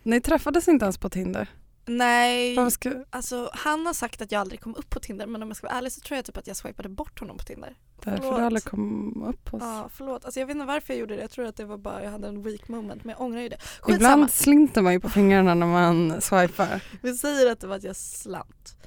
[0.04, 1.48] Ni träffades inte ens på Tinder.
[1.88, 3.04] Nej, ska...
[3.10, 5.68] Alltså han har sagt att jag aldrig kom upp på Tinder men om jag ska
[5.68, 7.76] vara ärlig så tror jag typ att jag swipade bort honom på Tinder.
[8.04, 8.38] Därför Förlåt.
[8.38, 9.62] du aldrig kom upp hos...
[9.64, 11.22] Ja förlåt, alltså jag vet inte varför jag gjorde det.
[11.22, 13.50] Jag tror att det var bara jag hade en weak moment men jag ångrar ju
[13.50, 13.58] det.
[13.58, 16.84] Skitsamma, Ibland slinter man ju på fingrarna när man swipar.
[17.02, 18.78] vi säger att det var att jag slant.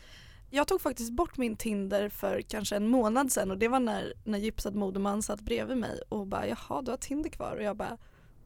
[0.50, 4.12] Jag tog faktiskt bort min Tinder för kanske en månad sedan och det var när,
[4.24, 7.76] när Gipsad Modeman satt bredvid mig och bara jaha du har Tinder kvar och jag
[7.76, 7.98] bara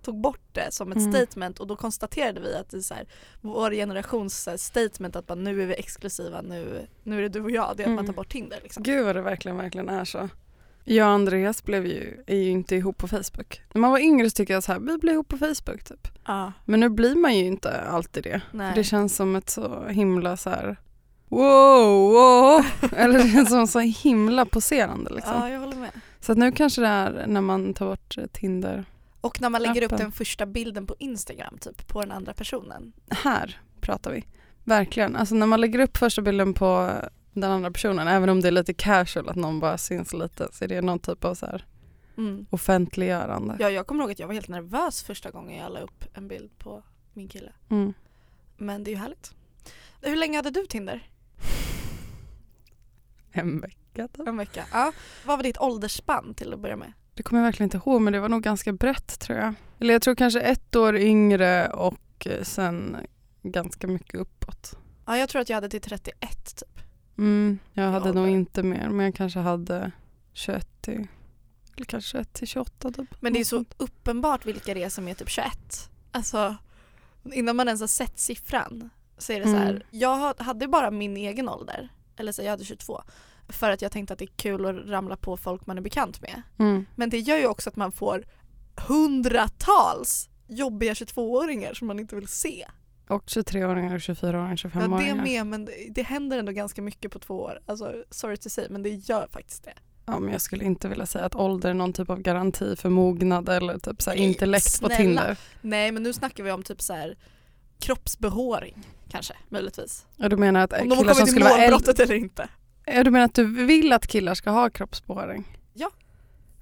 [0.05, 1.13] tog bort det som ett Mm.
[1.13, 3.07] statement och då konstaterade vi att det är så här,
[3.41, 7.41] vår generations här, statement att bara, nu är vi exklusiva, nu, nu är det du
[7.43, 8.07] och jag, det är att man Mm.
[8.07, 8.83] tar bort Tinder liksom.
[8.83, 10.29] Gud vad det verkligen, verkligen är så.
[10.87, 13.61] Jag och Andreas blev ju, är ju inte ihop på Facebook.
[13.73, 16.09] När man var yngre så tyckte jag så här, vi blir ihop på Facebook typ.
[16.27, 18.41] Ja, Men nu blir man ju inte alltid det.
[18.75, 20.77] Det känns som ett så himla så här
[21.29, 22.65] wow, wow.
[22.97, 25.35] Eller det känns som så himla poserande liksom.
[25.35, 25.91] Ja, jag håller med.
[26.21, 28.85] Så att nu kanske det är när man tar bort eh, Tinder.
[29.25, 29.99] Och när man lägger upp Appen.
[29.99, 32.93] den första bilden på Instagram typ på den andra personen.
[33.11, 34.25] Här pratar vi.
[34.65, 35.17] Verkligen.
[35.17, 36.93] Alltså när man lägger upp första bilden på
[37.33, 40.65] den andra personen, även om det är lite casual att någon bara syns lite, så
[40.65, 41.67] är det någon typ av så här
[42.17, 42.47] Mm.
[42.51, 43.57] offentliggörande.
[43.59, 46.29] Ja, jag kommer ihåg att jag var helt nervös första gången jag la upp en
[46.29, 46.83] bild på
[47.13, 47.53] min kille.
[47.69, 47.95] Mm.
[48.57, 49.35] Men det är ju härligt.
[50.01, 51.09] Hur länge hade du Tinder?
[53.33, 54.29] En vecka typ.
[54.29, 54.65] En vecka?
[54.73, 54.93] Ja.
[55.25, 56.93] Vad var ditt åldersspann till att börja med?
[57.15, 59.55] Det kommer jag verkligen inte ihåg men det var nog ganska brett tror jag.
[59.81, 62.97] Eller jag tror kanske ett år yngre och eh, sen
[63.43, 64.77] ganska mycket uppåt.
[65.07, 66.81] Ja, jag tror att jag hade till 31 typ.
[67.19, 68.29] Mm, jag hade nog ålder.
[68.29, 69.91] inte mer men jag kanske hade
[70.33, 71.07] 21 till,
[71.77, 73.15] eller kanske 21 till 28 typ.
[73.21, 73.75] Men det är så sånt.
[73.77, 75.49] uppenbart vilka det är som är typ 21.
[76.13, 76.57] Alltså,
[77.33, 79.71] innan man ens har sett siffran så är det så här.
[79.71, 79.83] Mm.
[79.91, 83.03] Jag ha- hade bara min egen ålder, eller så jag hade 22.
[83.49, 86.21] För att jag tänkte att det är kul att ramla på folk man är bekant
[86.21, 86.43] med.
[86.59, 86.87] Mm.
[86.95, 88.25] Men det gör ju också att man får
[88.77, 92.67] hundratals jobbiga 22-åringar som man inte vill se.
[93.09, 95.15] Och 23-åringar, 24-åringar, Ja, 25-åringar.
[95.17, 97.61] det med men det, det händer ändå ganska mycket på två år.
[97.67, 99.73] Alltså sorry to say men det gör faktiskt det.
[100.07, 102.89] Ja, men jag skulle inte vilja säga att ålder är någon typ av garanti för
[102.89, 104.97] mognad eller typ så här Nej, intellekt på snälla.
[104.97, 105.37] Tinder.
[105.61, 107.17] Nej men nu snackar vi om typ så här
[107.79, 110.07] kroppsbehåring kanske möjligtvis.
[110.17, 112.01] Ja, du menar att Om de har killar som kommit till skulle vara äldre, målbrottet
[112.01, 112.49] eller inte.
[112.87, 115.59] Ja, du menar att du vill att killar ska ha kroppsbehåring?
[115.73, 115.91] Ja.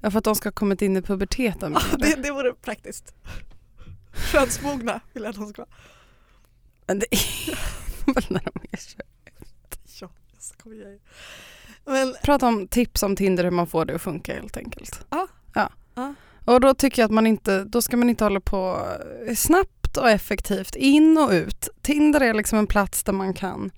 [0.01, 1.73] Ja, för att de ska ha kommit in i puberteten.
[1.73, 3.15] Ja, det, det vore praktiskt.
[4.33, 5.77] Könsmogna vill jag att de ska vara.
[6.87, 7.59] Men det är
[8.15, 9.03] väl när de är tjugo.
[10.01, 10.99] Ja, jag skojar ju.
[11.85, 15.07] Men Prata om tips om Tinder hur man får det att funka helt enkelt.
[15.11, 15.29] Ja.
[15.55, 15.71] ja.
[15.95, 16.15] Ja.
[16.45, 18.87] Och då tycker jag att man inte, då ska man inte hålla på
[19.27, 21.69] eh, snabbt och effektivt in och ut.
[21.83, 23.71] Tinder är liksom en plats där man kan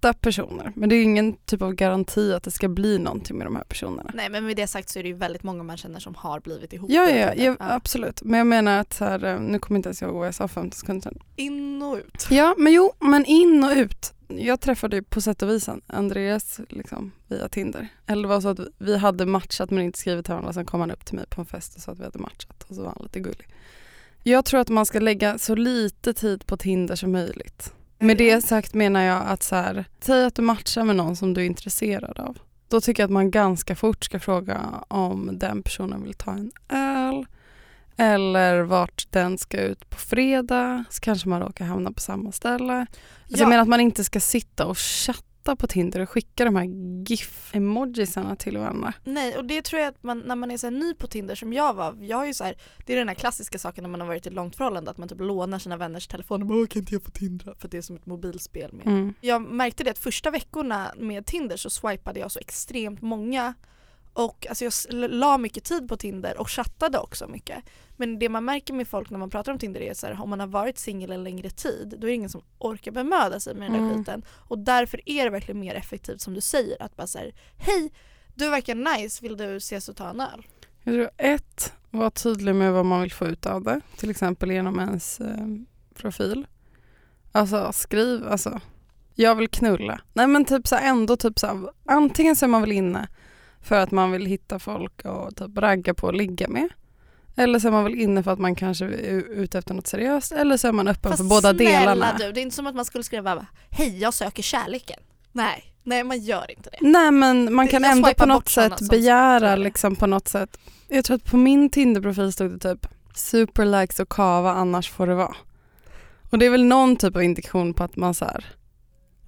[0.00, 3.46] hitta personer men det är ingen typ av garanti att det ska bli någonting med
[3.46, 4.10] de här personerna.
[4.14, 6.40] nej men med det sagt så är det ju väldigt många man känner som har
[6.40, 6.90] blivit ihop.
[6.90, 8.22] Ja, ja, ja, absolut.
[8.22, 10.48] Men jag menar att här, eh, nu kommer inte ens jag ihåg vad jag sa
[10.48, 11.18] för 50 sekunder sedan.
[11.36, 12.26] In och ut.
[12.30, 14.14] Ja, men jo, men in och ut.
[14.28, 17.88] Jag träffade ju på sätt och vis Andreas liksom, via Tinder.
[18.06, 20.52] Eller det var så att vi hade matchat men inte skrivit till varandra.
[20.52, 22.66] Sen kom han upp till mig på en fest och sa att vi hade matchat
[22.68, 23.48] och så var han lite gullig.
[24.22, 27.74] Jag tror att man ska lägga så lite tid på Tinder som möjligt.
[28.02, 31.34] Med det sagt menar jag att så här, säg att du matchar med någon som
[31.34, 32.38] du är intresserad av.
[32.68, 36.52] Då tycker jag att man ganska fort ska fråga om den personen vill ta en
[36.68, 37.26] öl
[37.96, 40.84] eller vart den ska ut på fredag.
[40.90, 42.74] Så kanske man råkar hamna på samma ställe.
[42.80, 43.38] Alltså Ja.
[43.38, 46.64] Jag menar att man inte ska sitta och chatta på Tinder och skicka de här
[47.06, 48.92] GIF-emojisarna till varandra.
[49.04, 51.52] Nej och det tror jag att man, när man är så ny på Tinder som
[51.52, 52.54] jag var, jag har ju så här,
[52.86, 54.98] det är den här klassiska saken när man har varit i ett långt förhållande att
[54.98, 57.54] man typ lånar sina vänners telefoner och bara "Åh, kan inte jag få Tindra?
[57.54, 58.86] För det är som ett mobilspel med.
[58.86, 59.14] Mm.
[59.20, 63.54] Jag märkte det att första veckorna med Tinder så swipade jag så extremt många
[64.12, 64.72] och alltså jag
[65.10, 67.64] la mycket tid på Tinder och chattade också mycket.
[67.96, 70.40] Men det man märker med folk när man pratar om Tinder är här, om man
[70.40, 73.70] har varit singel en längre tid då är det ingen som orkar bemöda sig med
[73.70, 73.98] den där Mm.
[73.98, 74.22] skiten.
[74.48, 77.92] Och därför är det verkligen mer effektivt som du säger att bara säga hej
[78.34, 80.46] du verkar nice, vill du ses och ta en öl?
[80.82, 83.80] Jag tror ett, var tydlig med vad man vill få ut av det.
[83.96, 85.46] Till exempel genom ens eh,
[85.94, 86.46] profil.
[87.32, 88.60] Alltså skriv, alltså
[89.14, 90.00] jag vill knulla.
[90.12, 93.08] Nej men typ så här, ändå typ så här, antingen så är man väl inne
[93.62, 96.68] för att man vill hitta folk och typ ragga på och ligga med.
[97.36, 100.32] Eller så är man väl inne för att man kanske är ute efter något seriöst
[100.32, 102.16] eller så är man öppen för båda snälla delarna.
[102.18, 105.00] du, det är inte som att man skulle skriva hej jag söker kärleken.
[105.32, 106.78] Nej, nej man gör inte det.
[106.80, 110.58] Nej men man Det- kan ändå på något sätt begära liksom på något sätt.
[110.88, 115.14] Jag tror att på min Tinder-profil stod det typ superlikes och kava annars får det
[115.14, 115.36] vara.
[116.30, 118.44] Och det är väl någon typ av indikation på att man så här,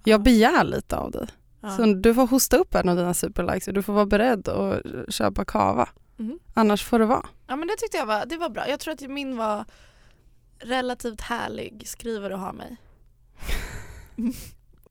[0.04, 1.26] jag begär lite av dig.
[1.62, 1.76] Ja.
[1.76, 4.82] Så du får hosta upp en av dina superlikes och du får vara beredd att
[5.08, 5.88] köpa kava.
[6.16, 6.38] Mhm.
[6.54, 7.26] Annars får det vara.
[7.46, 8.68] Ja men det tyckte jag var, det var bra.
[8.68, 9.64] Jag tror att min var
[10.58, 12.76] relativt härlig skrivare att ha mig.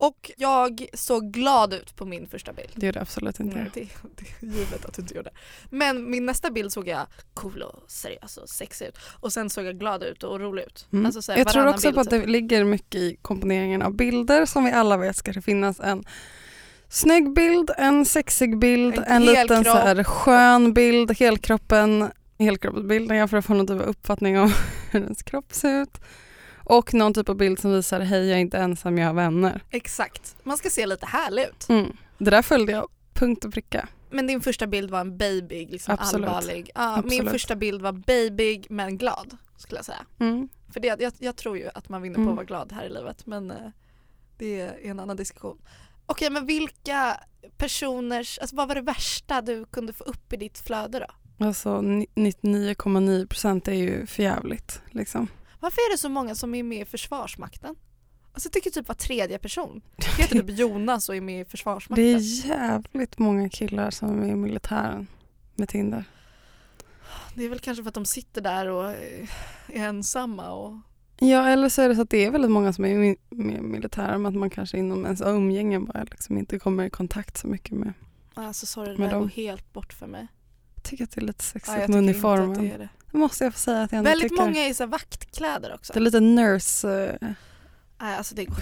[0.01, 2.69] Och jag såg glad ut på min första bild.
[2.75, 3.57] Det gjorde jag absolut inte.
[3.57, 5.29] Nej, det, det är givet att du inte gjorde.
[5.69, 8.97] Men min nästa bild såg jag cool och seriös och sexig ut.
[9.19, 10.87] Och sen såg jag glad ut och rolig ut.
[10.93, 11.05] Mm.
[11.05, 12.21] Alltså så här, jag tror också bild på att typ.
[12.21, 14.45] det ligger mycket i komponeringen av bilder.
[14.45, 16.03] Som vi alla vet ska det finnas en
[16.91, 23.37] snygg bild, en sexig bild, En en, liten så här skön bild, helkroppen, helkroppsbilden för
[23.37, 24.53] att få någon typ av uppfattning om
[24.91, 26.01] hur ens kropp ser ut.
[26.63, 29.61] Och någon typ av bild som visar hej jag är inte ensam, jag har vänner.
[29.69, 30.35] Exakt.
[30.43, 31.69] Man ska se lite härlig ut.
[31.69, 31.97] Mm.
[32.17, 33.87] Det där följde jag punkt och pricka.
[34.09, 36.27] Men din första bild var en baby, liksom Absolut.
[36.27, 36.71] allvarlig.
[36.75, 37.31] Ja, min Absolut.
[37.31, 40.05] första bild var baby men glad skulle jag säga.
[40.19, 40.49] Mm.
[40.73, 42.31] För det, jag, jag tror ju att man vinner på Mm.
[42.31, 43.57] att vara glad här i livet men eh,
[44.37, 45.57] det är en annan diskussion.
[46.11, 47.19] Okej men vilka
[47.57, 51.45] personers, alltså vad var det värsta du kunde få upp i ditt flöde då?
[51.45, 55.27] Alltså ni- 99,9% är ju förjävligt liksom.
[55.59, 57.75] Varför är det så många som är med i Försvarsmakten?
[58.33, 59.81] Alltså jag tycker typ var tredje person
[60.17, 62.05] heter typ Jonas och är med i Försvarsmakten.
[62.05, 65.07] Det är jävligt många killar som är i militären
[65.55, 66.03] med Tinder.
[67.35, 69.29] Det är väl kanske för att de sitter där och är
[69.67, 70.73] ensamma och
[71.23, 73.55] Ja eller så är det så att det är väldigt många som är med med
[73.57, 77.37] i militären men att man kanske inom ens umgänge bara liksom inte kommer i kontakt
[77.37, 77.93] så mycket med.
[78.33, 80.27] alltså sorry det där går helt bort för mig.
[80.75, 82.53] Jag tycker att det är lite Ja, sexigt jag med uniformen.
[82.69, 82.89] det det.
[83.11, 84.43] Det måste jag få säga att jag Väldigt tycker.
[84.45, 85.93] många är i så vaktkläder också.
[85.93, 87.17] Det är lite nurse.
[88.01, 88.55] Nej alltså det går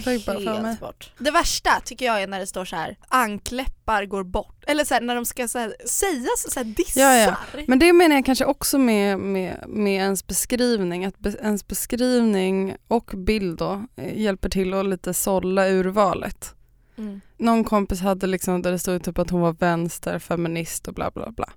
[0.61, 0.63] mig.
[0.63, 1.11] helt bort.
[1.17, 4.63] Det värsta tycker jag är när det står så här ankläppar går bort.
[4.67, 7.01] Eller så här, när de ska så här, säga så, så här dissar.
[7.01, 7.35] Ja, ja.
[7.67, 11.05] Men det menar jag kanske också med, med, med ens beskrivning.
[11.05, 16.55] Att be, ens beskrivning och bild då eh, hjälper till att lite sålla urvalet.
[16.97, 17.21] Mm.
[17.37, 21.11] någon kompis hade liksom där det stod typ att hon var vänster, feminist och bla
[21.11, 21.49] bla bla.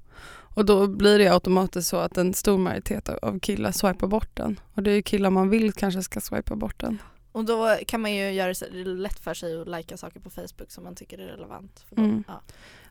[0.54, 4.36] Och då blir det automatiskt så att en stor majoritet av- av killar swipar bort
[4.36, 4.60] den.
[4.74, 6.98] Och det är ju killar man vill kanske ska swipa bort den.
[7.32, 10.70] Och då kan man ju göra det lätt för sig att lajka saker på Facebook
[10.70, 11.84] som man tycker är relevant.
[11.96, 12.24] Mm.
[12.28, 12.40] Ja.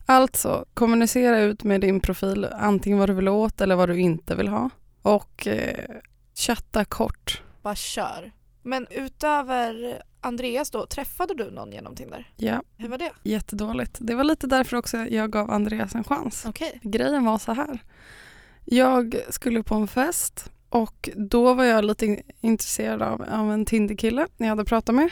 [0.05, 4.35] Alltså, kommunicera ut med din profil antingen vad du vill åt eller vad du inte
[4.35, 4.69] vill ha.
[5.01, 5.85] Och eh,
[6.35, 7.41] chatta kort.
[7.61, 8.31] Bara kör.
[8.61, 12.31] Men utöver Andreas då, träffade du någon genom Tinder?
[12.37, 13.11] Ja, Hur var det?
[13.23, 13.97] jättedåligt.
[14.01, 16.45] Det var lite därför också jag gav Andreas en chans.
[16.47, 16.79] Okej.
[16.83, 17.79] Grejen var så här.
[18.65, 24.27] Jag skulle på en fest och då var jag lite intresserad av, av en Tinder-kille
[24.37, 25.09] jag hade pratat med.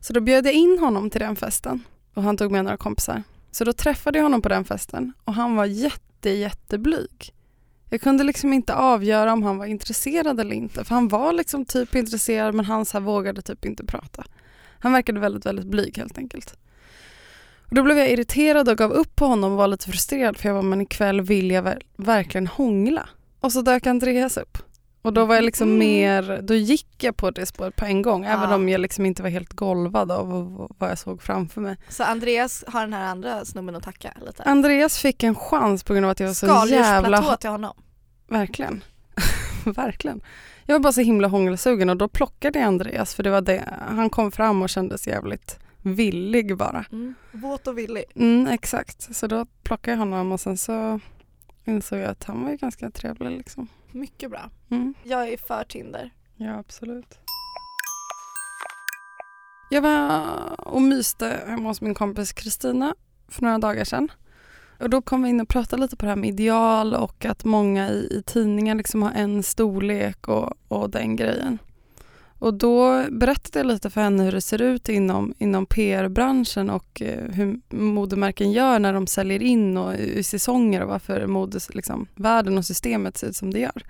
[0.00, 1.84] Så då bjöd jag in honom till den festen
[2.14, 3.22] och han tog med några kompisar.
[3.50, 7.34] Så då träffade jag honom på den festen och han var jätte, jätteblyg.
[7.90, 11.64] Jag kunde liksom inte avgöra om han var intresserad eller inte för han var liksom
[11.64, 14.24] typ intresserad men han så här vågade typ inte prata.
[14.78, 16.58] Han verkade väldigt, väldigt blyg helt enkelt.
[17.68, 20.48] Och då blev jag irriterad och gav upp på honom och var lite frustrerad för
[20.48, 23.08] jag var men ikväll vill jag ver- verkligen hångla.
[23.40, 24.58] Och så dök Andreas upp.
[25.02, 25.78] Och då var jag liksom Mm.
[25.78, 28.54] mer, då gick jag på det spåret på en gång även Ja.
[28.54, 30.28] om jag liksom inte var helt golvad av
[30.78, 31.76] vad jag såg framför mig.
[31.88, 34.42] Så Andreas har den här andra snubben att tacka lite?
[34.42, 36.66] Andreas fick en chans på grund av att jag var så jävla...
[36.68, 37.76] Skaldjursplatå till honom?
[38.28, 38.84] Verkligen.
[39.64, 40.20] Verkligen.
[40.66, 43.64] Jag var bara så himla hångelsugen och då plockade jag Andreas för det var det,
[43.88, 46.84] han kom fram och kändes jävligt villig bara.
[46.92, 47.14] Mm.
[47.32, 48.04] Våt och villig.
[48.16, 51.00] Mm, exakt, så då plockade jag honom och sen så
[51.64, 53.68] insåg jag att han var ju ganska trevlig liksom.
[53.92, 54.50] Mycket bra.
[54.70, 54.94] Mm.
[55.02, 56.10] Jag är för Tinder.
[56.36, 57.18] Ja, absolut.
[59.70, 60.26] Jag var
[60.58, 62.94] och myste hemma hos min kompis Kristina
[63.28, 64.12] för några dagar sedan.
[64.78, 67.44] Och då kom vi in och pratade lite på det här med ideal och att
[67.44, 71.58] många i, i tidningar liksom har en storlek och, och den grejen.
[72.40, 77.02] Och då berättade jag lite för henne hur det ser ut inom, inom PR-branschen och
[77.02, 82.06] eh, hur modemärken gör när de säljer in och i säsonger och varför modes, liksom,
[82.14, 83.82] världen och systemet ser ut som det gör.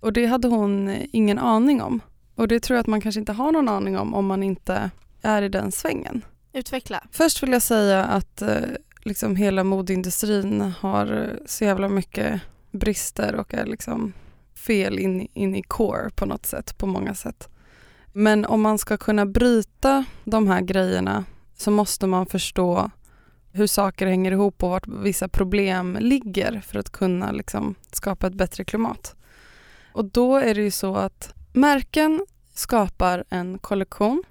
[0.00, 2.00] Och det hade hon eh, ingen aning om.
[2.34, 4.90] Och det tror jag att man kanske inte har någon aning om om man inte
[5.22, 6.24] är i den svängen.
[6.52, 7.04] Utveckla.
[7.10, 8.58] Först vill jag säga att eh,
[9.02, 14.12] liksom hela modeindustrin har så jävla mycket brister och är liksom
[14.54, 17.48] fel in, in i core på något sätt, på många sätt.
[18.18, 21.24] Men om man ska kunna bryta de här grejerna
[21.54, 22.90] så måste man förstå
[23.52, 28.34] hur saker hänger ihop och vart vissa problem ligger för att kunna liksom skapa ett
[28.34, 29.16] bättre klimat.
[29.92, 34.22] Och då är det ju så att märken skapar en kollektion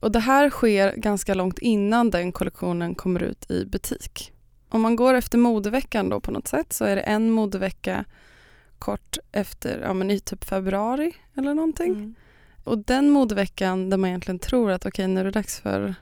[0.00, 4.32] och det här sker ganska långt innan den kollektionen kommer ut i butik.
[4.68, 8.04] Om man går efter modeveckan då på något sätt så är det en modevecka
[8.78, 11.92] kort efter, ja men i typ februari eller någonting.
[11.92, 12.14] Mm.
[12.66, 15.94] Och den modeveckan där man egentligen tror att okej nu är det dags för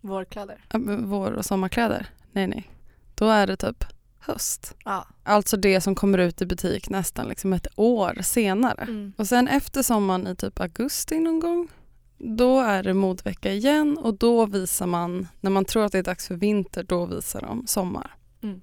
[0.00, 0.58] Vårkläder.
[1.04, 2.06] vår och sommarkläder.
[2.32, 2.70] Nej nej,
[3.14, 3.84] då är det typ
[4.18, 4.74] höst.
[4.84, 5.06] Ja.
[5.22, 8.82] Alltså det som kommer ut i butik nästan liksom ett år senare.
[8.82, 9.12] Mm.
[9.16, 11.68] Och sen efter sommaren i typ augusti någon gång,
[12.18, 16.02] då är det modvecka igen och då visar man, när man tror att det är
[16.02, 18.10] dags för vinter, då visar de sommar.
[18.42, 18.60] Mm.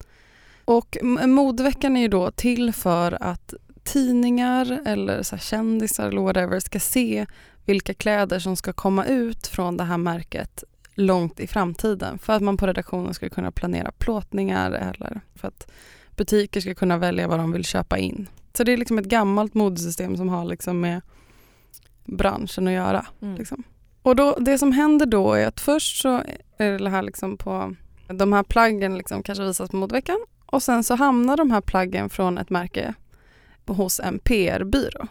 [0.66, 3.54] Och m- modeveckan är ju då till för att
[3.86, 7.26] tidningar eller så kändisar eller whatever ska se
[7.66, 10.64] vilka kläder som ska komma ut från det här märket
[10.96, 15.72] långt i framtiden för att man på redaktionen ska kunna planera plåtningar eller för att
[16.16, 18.28] butiker ska kunna välja vad de vill köpa in.
[18.54, 21.02] Så det är liksom ett gammalt modesystem som har liksom med
[22.06, 23.06] branschen att göra.
[23.22, 23.36] Mm.
[23.36, 23.64] Liksom.
[24.02, 26.22] Och då, det som händer då är att först så
[26.58, 27.76] är det här liksom på
[28.08, 32.10] de här plaggen liksom kanske visas på modeveckan och sen så hamnar de här plaggen
[32.10, 32.94] från ett märke
[33.74, 35.08] hos en PR-byrå.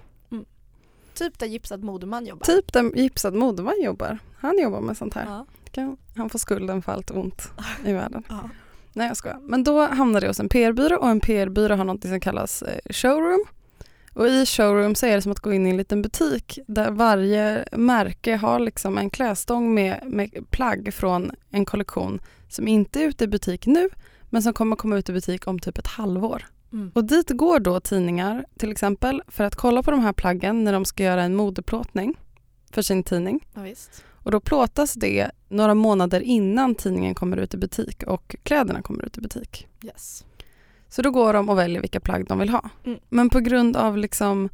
[1.14, 2.46] Typ där gipsad modeman jobbar.
[2.46, 4.18] Typ där gipsad modeman jobbar.
[4.36, 5.24] Han jobbar med sånt här.
[5.26, 5.46] Ja.
[5.70, 7.50] Kan, han får skulden för allt ont
[7.84, 8.22] i världen.
[8.28, 8.50] Ja.
[8.92, 9.38] Nej jag skojar.
[9.42, 12.92] Men då hamnar det hos en PR-byrå och en PR-byrå har något som kallas eh,
[12.92, 13.44] showroom.
[14.12, 16.90] Och i showroom så är det som att gå in i en liten butik där
[16.90, 23.04] varje märke har liksom en klädstång med, med plagg från en kollektion som inte är
[23.08, 23.88] ute i butik nu
[24.30, 26.46] men som kommer komma ut i butik om typ ett halvår.
[26.74, 26.90] Mm.
[26.94, 30.72] Och dit går då tidningar till exempel för att kolla på de här plaggen när
[30.72, 32.14] de ska göra en modeplåtning
[32.70, 33.46] för sin tidning.
[33.54, 34.04] Ja, visst.
[34.10, 39.04] Och då plåtas det några månader innan tidningen kommer ut i butik och kläderna kommer
[39.04, 39.68] ut i butik.
[39.82, 40.24] Yes.
[40.88, 42.70] Så då går de och väljer vilka plagg de vill ha.
[42.84, 42.98] Mm.
[43.08, 44.48] Men på grund av liksom,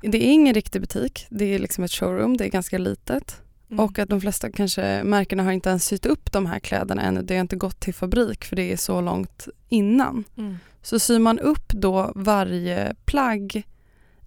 [0.00, 3.42] det är ingen riktig butik, det är liksom ett showroom, det är ganska litet.
[3.72, 3.84] Mm.
[3.84, 7.22] Och att de flesta kanske märkena har inte ens sytt upp de här kläderna ännu,
[7.22, 10.24] det har inte gått till fabrik för det är så långt innan.
[10.36, 10.56] Mm.
[10.82, 13.62] Så syr man upp då varje plagg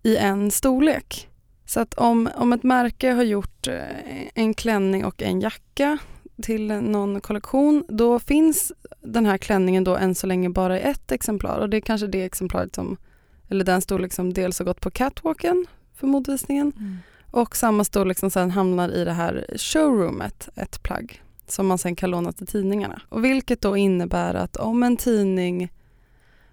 [0.04, 1.30] i en storlek.
[1.66, 3.74] Så att om, om ett märke har gjort eh,
[4.34, 5.98] en klänning och en jacka
[6.42, 8.72] till någon kollektion, då finns
[9.02, 12.08] den här klänningen då än så länge bara i ett exemplar och det är kanske
[12.08, 12.98] det exemplaret som,
[13.50, 15.66] eller den storlek som dels har gått på catwalken
[15.96, 16.98] för modvisningen Mm.
[17.36, 21.96] Och samma storlek som sen hamnar i det här showroomet, ett plagg som man sen
[21.96, 23.02] kan låna till tidningarna.
[23.10, 25.72] Och vilket då innebär att om en tidning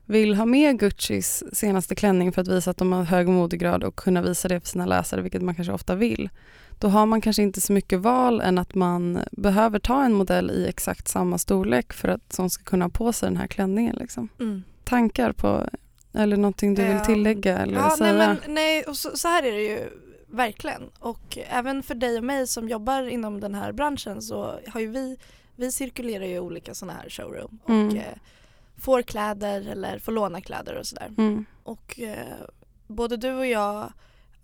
[0.05, 3.97] vill ha med Guccis senaste klänning för att visa att de har hög modegrad och
[3.97, 6.29] kunna visa det för sina läsare, vilket man kanske ofta vill,
[6.79, 10.51] då har man kanske inte så mycket val än att man behöver ta en modell
[10.51, 13.97] i exakt samma storlek för att som ska kunna ha på sig den här klänningen.
[14.01, 14.29] Liksom.
[14.41, 14.63] Mm.
[14.85, 15.67] Tankar på,
[16.13, 18.13] eller någonting du vill Ehm, tillägga eller Ja, säga?
[18.13, 19.79] nej, men, nej och så, så här är det ju
[20.33, 20.83] verkligen.
[20.99, 24.87] Och även för dig och mig som jobbar inom den här branschen så har ju
[24.87, 25.17] vi,
[25.57, 27.97] vi cirkulerar ju olika sådana här showroom och Mm.
[27.97, 28.03] eh,
[28.79, 31.11] får kläder eller får låna kläder och sådär.
[31.19, 31.45] Mm.
[31.63, 32.17] Och eh,
[32.87, 33.93] både du och jag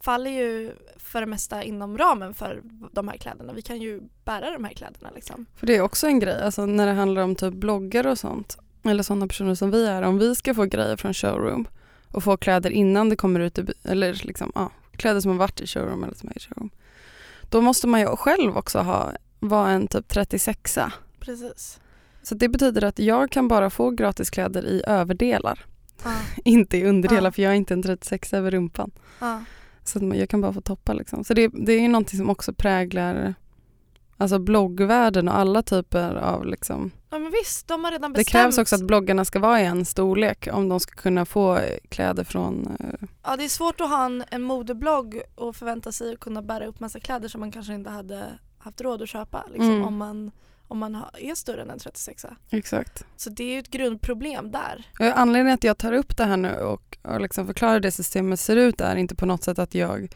[0.01, 2.63] faller ju för det mesta inom ramen för
[2.93, 3.53] de här kläderna.
[3.53, 5.47] Vi kan ju bära de här kläderna liksom.
[5.57, 8.59] För det är också en grej, alltså när det handlar om typ bloggare och sånt,
[8.85, 11.69] eller sådana personer som vi är, om vi ska få grejer från showroom
[12.13, 15.67] och få kläder innan det kommer ut, eller liksom, ja, kläder som har varit i
[15.67, 16.71] showroom eller som är i showroom,
[17.51, 20.93] då måste man ju själv också ha, vara en typ 36a.
[21.21, 21.81] Precis.
[22.23, 25.65] Så det betyder att jag kan bara få gratiskläder i överdelar,
[26.05, 26.15] Ja.
[26.45, 27.33] inte i underdelar Ja.
[27.33, 28.91] för jag är inte en 36 över rumpan.
[29.21, 29.43] Ja.
[29.85, 31.25] Så att jag kan bara få toppar liksom.
[31.25, 33.35] Så det, det är ju någonting som också präglar
[34.17, 36.91] alltså bloggvärlden och alla typer av liksom.
[37.11, 38.33] Ja men visst, de har redan Det bestämt.
[38.33, 41.79] krävs också att bloggarna ska vara i en storlek om de ska kunna få eh,
[41.89, 46.13] kläder från eh, Ja det är svårt att ha en, en modeblogg och förvänta sig
[46.13, 48.25] att kunna bära upp massa kläder som man kanske inte hade
[48.59, 49.85] haft råd att köpa liksom, Mm.
[49.85, 50.31] om man,
[50.69, 53.05] om man är större än en 36 Exakt.
[53.17, 54.85] Så det är ju ett grundproblem där.
[55.15, 58.41] Anledningen att jag tar upp det här nu och, och liksom förklarar hur det systemet
[58.41, 60.09] ser ut är inte på något sätt att jag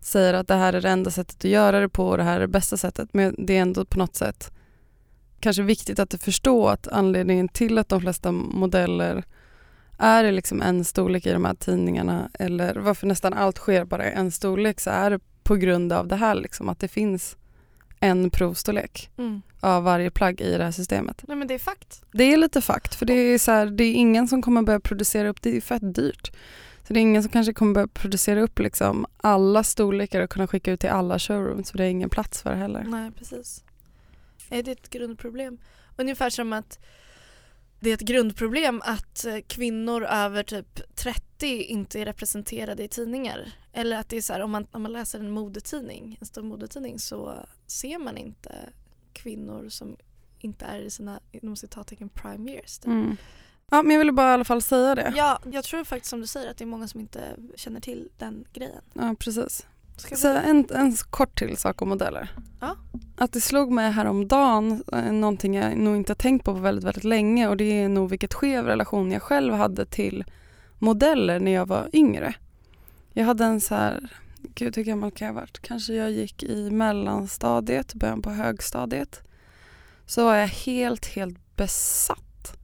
[0.00, 2.36] säger att det här är det enda sättet att göra det på och det här
[2.36, 3.08] är det bästa sättet.
[3.14, 4.50] Men det är ändå på något sätt
[5.40, 9.24] kanske viktigt att du förstår att anledningen till att de flesta modeller
[9.98, 14.10] är i liksom en storlek i de här tidningarna eller varför nästan allt sker bara
[14.10, 17.36] i en storlek så är det på grund av det här liksom att det finns
[18.00, 19.10] en provstorlek
[19.60, 21.24] av varje plagg i det här systemet.
[21.28, 22.02] Nej men det är fakt.
[22.12, 24.80] Det är lite fakt för det är, så här, det är ingen som kommer börja
[24.80, 26.32] producera upp, det är fett dyrt.
[26.86, 30.46] Så det är ingen som kanske kommer börja producera upp liksom alla storlekar och kunna
[30.46, 32.84] skicka ut till alla showrooms för det är ingen plats för det heller.
[32.88, 33.64] Nej precis.
[34.48, 35.58] Nej, det är ett grundproblem.
[35.96, 36.78] Ungefär som att
[37.80, 43.52] det är ett grundproblem att eh, kvinnor över typ 30 inte är representerade i tidningar.
[43.72, 46.42] Eller att det är så här, om man, om man läser en modetidning, en stor
[46.42, 48.52] modetidning så ser man inte
[49.12, 49.96] kvinnor som
[50.38, 52.78] inte är i sina inom citattecken prime years.
[52.78, 52.86] typ.
[52.86, 53.16] Mm.
[53.70, 55.12] Ja men jag ville bara i alla fall säga det.
[55.16, 58.08] Ja, jag tror faktiskt som du säger att det är många som inte känner till
[58.18, 58.82] den grejen.
[58.92, 59.66] Ja precis.
[60.00, 60.16] Ska vi...
[60.20, 62.30] Så en, en kort till sak om modeller.
[62.60, 62.76] Ja.
[63.16, 67.04] Att det slog mig häromdagen, eh, någonting jag nog inte tänkt på på väldigt, väldigt
[67.04, 70.24] länge och det är nog vilket skev relation jag själv hade till
[70.78, 72.34] modeller när jag var yngre.
[73.12, 74.12] Jag hade en så här,
[74.54, 75.58] gud hur gammal kan jag ha varit?
[75.58, 79.22] Kanske jag gick i mellanstadiet, början på högstadiet.
[80.06, 82.58] Så var jag helt, helt besatt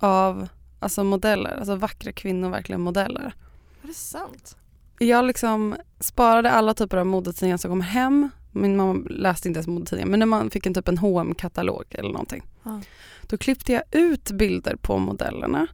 [0.00, 0.48] av
[0.80, 3.34] alltså modeller, alltså vackra kvinnor, verkligen modeller.
[3.82, 4.56] Är det sant?
[4.98, 8.30] Jag liksom sparade alla typer av modetidningar som kom hem.
[8.52, 11.84] Min mamma läste inte ens modetidningar men när man fick en typ en hm katalog
[11.90, 12.42] eller någonting.
[12.62, 12.80] Ja.
[13.22, 15.66] Då klippte jag ut bilder på modellerna.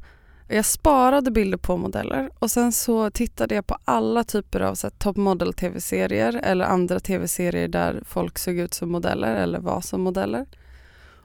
[0.48, 4.90] Jag sparade bilder på modeller och sen så tittade jag på alla typer av så
[4.90, 10.02] top model tv-serier eller andra tv-serier där folk såg ut som modeller eller var som
[10.02, 10.46] modeller.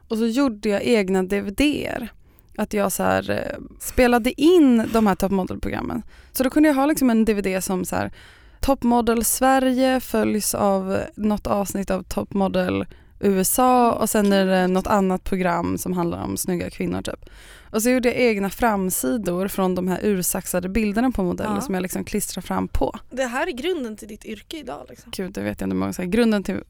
[0.08, 2.12] Och så gjorde jag egna dvd-er.
[2.58, 6.04] Att jag så här, eh, spelade in de här top model-programmen.
[6.32, 8.12] Så då kunde jag ha liksom en dvd som så här
[8.60, 12.86] Top Model Sverige följs av något avsnitt av Top Model
[13.20, 17.26] USA och sen är det något annat program som handlar om snygga kvinnor typ.
[17.72, 21.62] Och så gjorde jag egna framsidor från de här ursaxade bilderna på modeller Ja.
[21.62, 23.00] som jag liksom klistrade fram på.
[23.12, 25.12] Det här är grunden till ditt yrke idag liksom.
[25.16, 26.10] Gud, det vet jag inte många säger.
[26.10, 26.62] Grunden till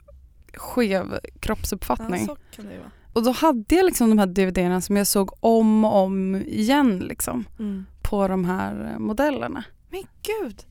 [0.53, 2.21] skev kroppsuppfattning.
[2.21, 2.91] Ja, så kan det ju vara.
[3.15, 6.99] Och då hade jag liksom de här dvd som jag såg om och om igen
[6.99, 7.45] liksom
[8.01, 9.63] på de här eh, modellerna.
[9.89, 10.65] Men gud,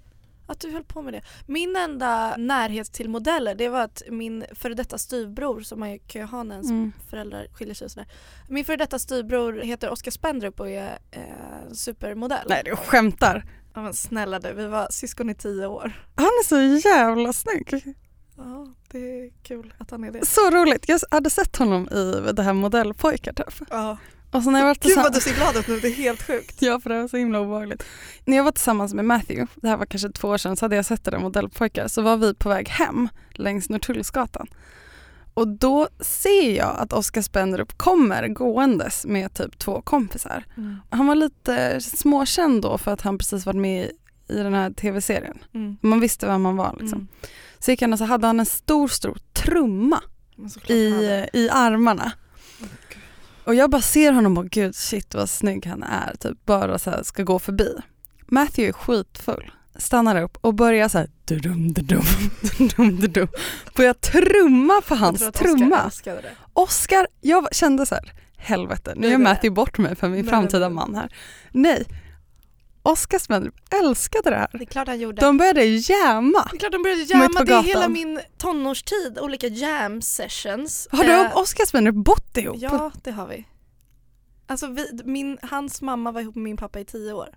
[0.46, 1.22] att du höll på med det.
[1.46, 6.20] Min enda närhet till modeller det var att min före detta styvbror som man kan
[6.22, 6.92] ju ha när ens Mm.
[7.10, 8.08] föräldrar skiljer sig och sådär.
[8.48, 12.46] Min före detta styvbror heter Oskar Spendrup och är eh, supermodell.
[12.48, 13.44] Nej, du skämtar.
[13.74, 15.92] Ja, men snälla du, vi var syskon i tio år.
[16.14, 17.94] Han är så jävla snygg.
[18.36, 20.26] Ja, det är kul att han är det.
[20.26, 20.88] Så roligt.
[20.88, 23.68] Jag hade sett honom i det här modellpojkar typ.
[23.70, 23.96] Ja.
[24.30, 26.22] Och så när jag var Gud vad du ser glad ut nu, det är helt
[26.22, 26.62] sjukt.
[26.62, 27.84] Ja, för det var så himla obehagligt.
[28.24, 30.76] När jag var tillsammans med Matthew, det här var kanske två år sedan, så hade
[30.76, 31.88] jag sett det där modellpojkar.
[31.88, 34.46] Så var vi på väg hem längs Norrtullsgatan.
[35.34, 40.44] Och då ser jag att Oskar Spenderup kommer gåendes med typ två kompisar.
[40.90, 43.90] Han var lite småkänd då för att han precis varit med
[44.28, 45.38] i den här tv-serien.
[45.54, 45.76] Mm.
[45.80, 46.98] Man visste vem man var liksom.
[46.98, 47.08] Mm.
[47.64, 50.02] Så gick han och så hade han en stor, stor trumma
[50.66, 50.74] i,
[51.32, 52.12] i armarna.
[53.44, 56.90] Och jag bara ser honom och gud shit vad snygg han är, typ bara så
[56.90, 57.74] här ska gå förbi.
[58.26, 62.02] Matthew är skitfull, stannar upp och börjar så här dudum, dudum,
[62.58, 63.28] dudum, dudum.
[63.76, 65.90] Börjar trumma på Jag hans tror att Oscar trumma.
[66.22, 66.30] det.
[66.52, 69.18] Oscar, jag kände så här, helvete nu gör.
[69.18, 70.74] Matthew bort mig för min Nej, framtida nej.
[70.74, 71.12] man här.
[71.52, 71.84] Nej,
[72.86, 74.48] Oscar Spendrup älskade det här.
[74.52, 75.20] Det är klart han gjorde.
[75.20, 76.48] De började jamma.
[76.50, 80.88] Det är klart de började på det är hela min tonårstid, olika jam sessions.
[80.90, 82.56] Har du Eh, och Oscar Spendrup bott ihop?
[82.58, 83.46] Ja, det har vi.
[84.46, 87.28] Alltså vi, min, hans mamma var ihop med min pappa i tio år.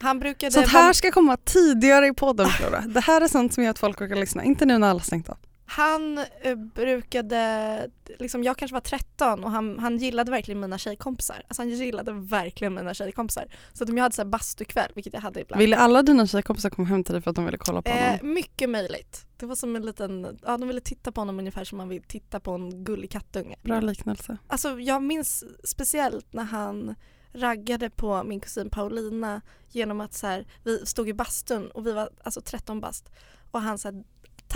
[0.00, 0.52] Han brukade...
[0.52, 2.80] Sånt här ska komma tidigare i podden Flora.
[2.80, 5.28] Det här är sånt som gör att folk orkar lyssna, inte nu när alla stängt
[5.28, 5.38] av.
[5.66, 11.42] Han eh, brukade, liksom, jag kanske var 13 och han, han gillade verkligen mina tjejkompisar.
[11.48, 13.46] Alltså han gillade verkligen mina tjejkompisar.
[13.72, 15.60] Så att om jag hade så här bastukväll, vilket jag hade ibland.
[15.60, 18.04] Ville alla dina tjejkompisar komma hem till dig för att de ville kolla på honom?
[18.04, 19.26] Eh, mycket möjligt.
[19.36, 22.02] Det var som en liten, ja de ville titta på honom ungefär som man vill
[22.02, 23.56] titta på en gullig kattunge.
[23.62, 24.36] Bra liknelse.
[24.46, 26.94] Alltså jag minns speciellt när han
[27.32, 29.40] raggade på min kusin Paulina
[29.70, 33.10] genom att så här, vi stod i bastun och vi var alltså 13 bast
[33.50, 34.04] och han så här,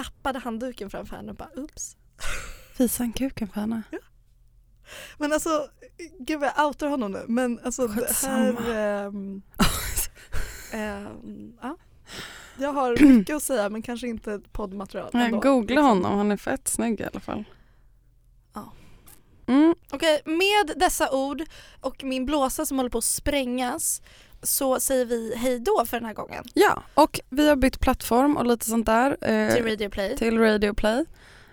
[0.05, 1.97] tappade handduken framför henne och bara oops.
[2.77, 3.83] Visa en kuken för henne.
[5.19, 5.69] Men alltså,
[6.19, 8.75] gud jag outar honom nu men alltså det här...
[8.75, 9.43] Ehm,
[10.73, 11.77] ehm, ja.
[12.57, 15.11] Jag har mycket att säga men kanske inte poddmaterial.
[15.13, 15.87] Nej, ändå, googla liksom.
[15.87, 17.45] honom, han är fett snygg i alla fall.
[18.55, 18.73] Ja.
[19.47, 19.75] Mm.
[19.91, 21.43] Okej, med dessa ord
[21.81, 24.03] och min blåsa som håller på att sprängas
[24.43, 28.37] så säger vi hej då för den här gången Ja, och vi har bytt plattform
[28.37, 29.11] och lite sånt där.
[29.21, 30.17] eh, till Radio Play.
[30.17, 31.05] till Radio Play.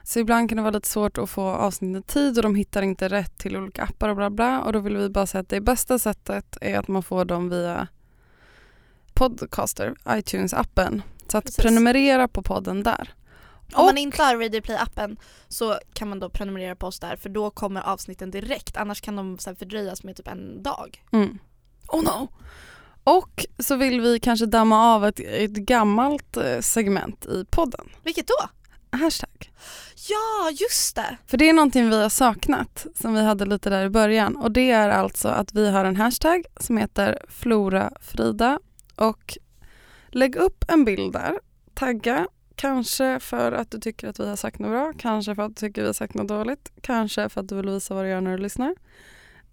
[0.03, 2.81] Så ibland kan det vara lite svårt att få avsnitten i tid och de hittar
[2.81, 4.61] inte rätt till olika appar och bla bla.
[4.61, 7.49] Och då vill vi bara säga att det bästa sättet är att man får dem
[7.49, 7.87] via
[9.13, 11.01] Podcaster, iTunes-appen.
[11.27, 11.63] Så att Precis.
[11.63, 13.13] prenumerera på podden där.
[13.73, 15.17] Om man Och- inte har Radio Play-appen
[15.47, 19.15] så kan man då prenumerera på oss där för då kommer avsnitten direkt annars kan
[19.15, 21.03] de fördröjas med typ en dag.
[21.11, 21.37] Mm.
[21.87, 22.27] Oh no!
[23.05, 27.89] Och så vill vi kanske damma av ett, ett gammalt eh, segment i podden.
[28.03, 28.49] Vilket då?
[28.97, 29.51] Hashtag.
[30.09, 31.17] Ja, just det!
[31.27, 34.51] För det är någonting vi har saknat som vi hade lite där i början och
[34.51, 38.59] det är alltså att vi har en hashtag som heter FloraFrida
[38.95, 39.37] och
[40.07, 41.39] lägg upp en bild där,
[41.73, 45.55] tagga, kanske för att du tycker att vi har sagt något bra, kanske för att
[45.55, 48.09] du tycker vi har sagt något dåligt, kanske för att du vill visa vad du
[48.09, 48.75] gör när du lyssnar.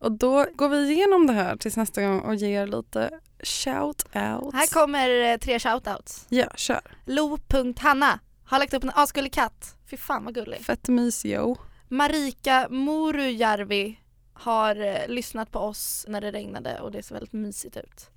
[0.02, 4.52] Och då går vi igenom det här tills nästa gång och ger lite shout-outs.
[4.52, 6.26] Här kommer eh, tre shoutouts.
[6.28, 6.80] Ja, kör.
[7.06, 9.76] Lo.Hanna har lagt upp en asgullig katt.
[9.90, 10.60] Fy fan vad gullig.
[10.60, 11.56] Fett mys, yo.
[11.88, 13.98] Marika Morujärvi
[14.32, 18.10] har eh, lyssnat på oss när det regnade och det ser väldigt mysigt ut.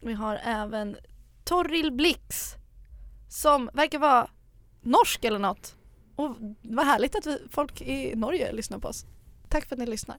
[0.00, 0.96] Vi har även
[1.44, 2.54] Torril Blix
[3.28, 4.30] som verkar vara
[4.80, 5.76] norsk eller något.
[6.16, 9.06] Och vad härligt att vi, folk i Norge lyssnar på oss.
[9.48, 10.18] Tack för att ni lyssnar.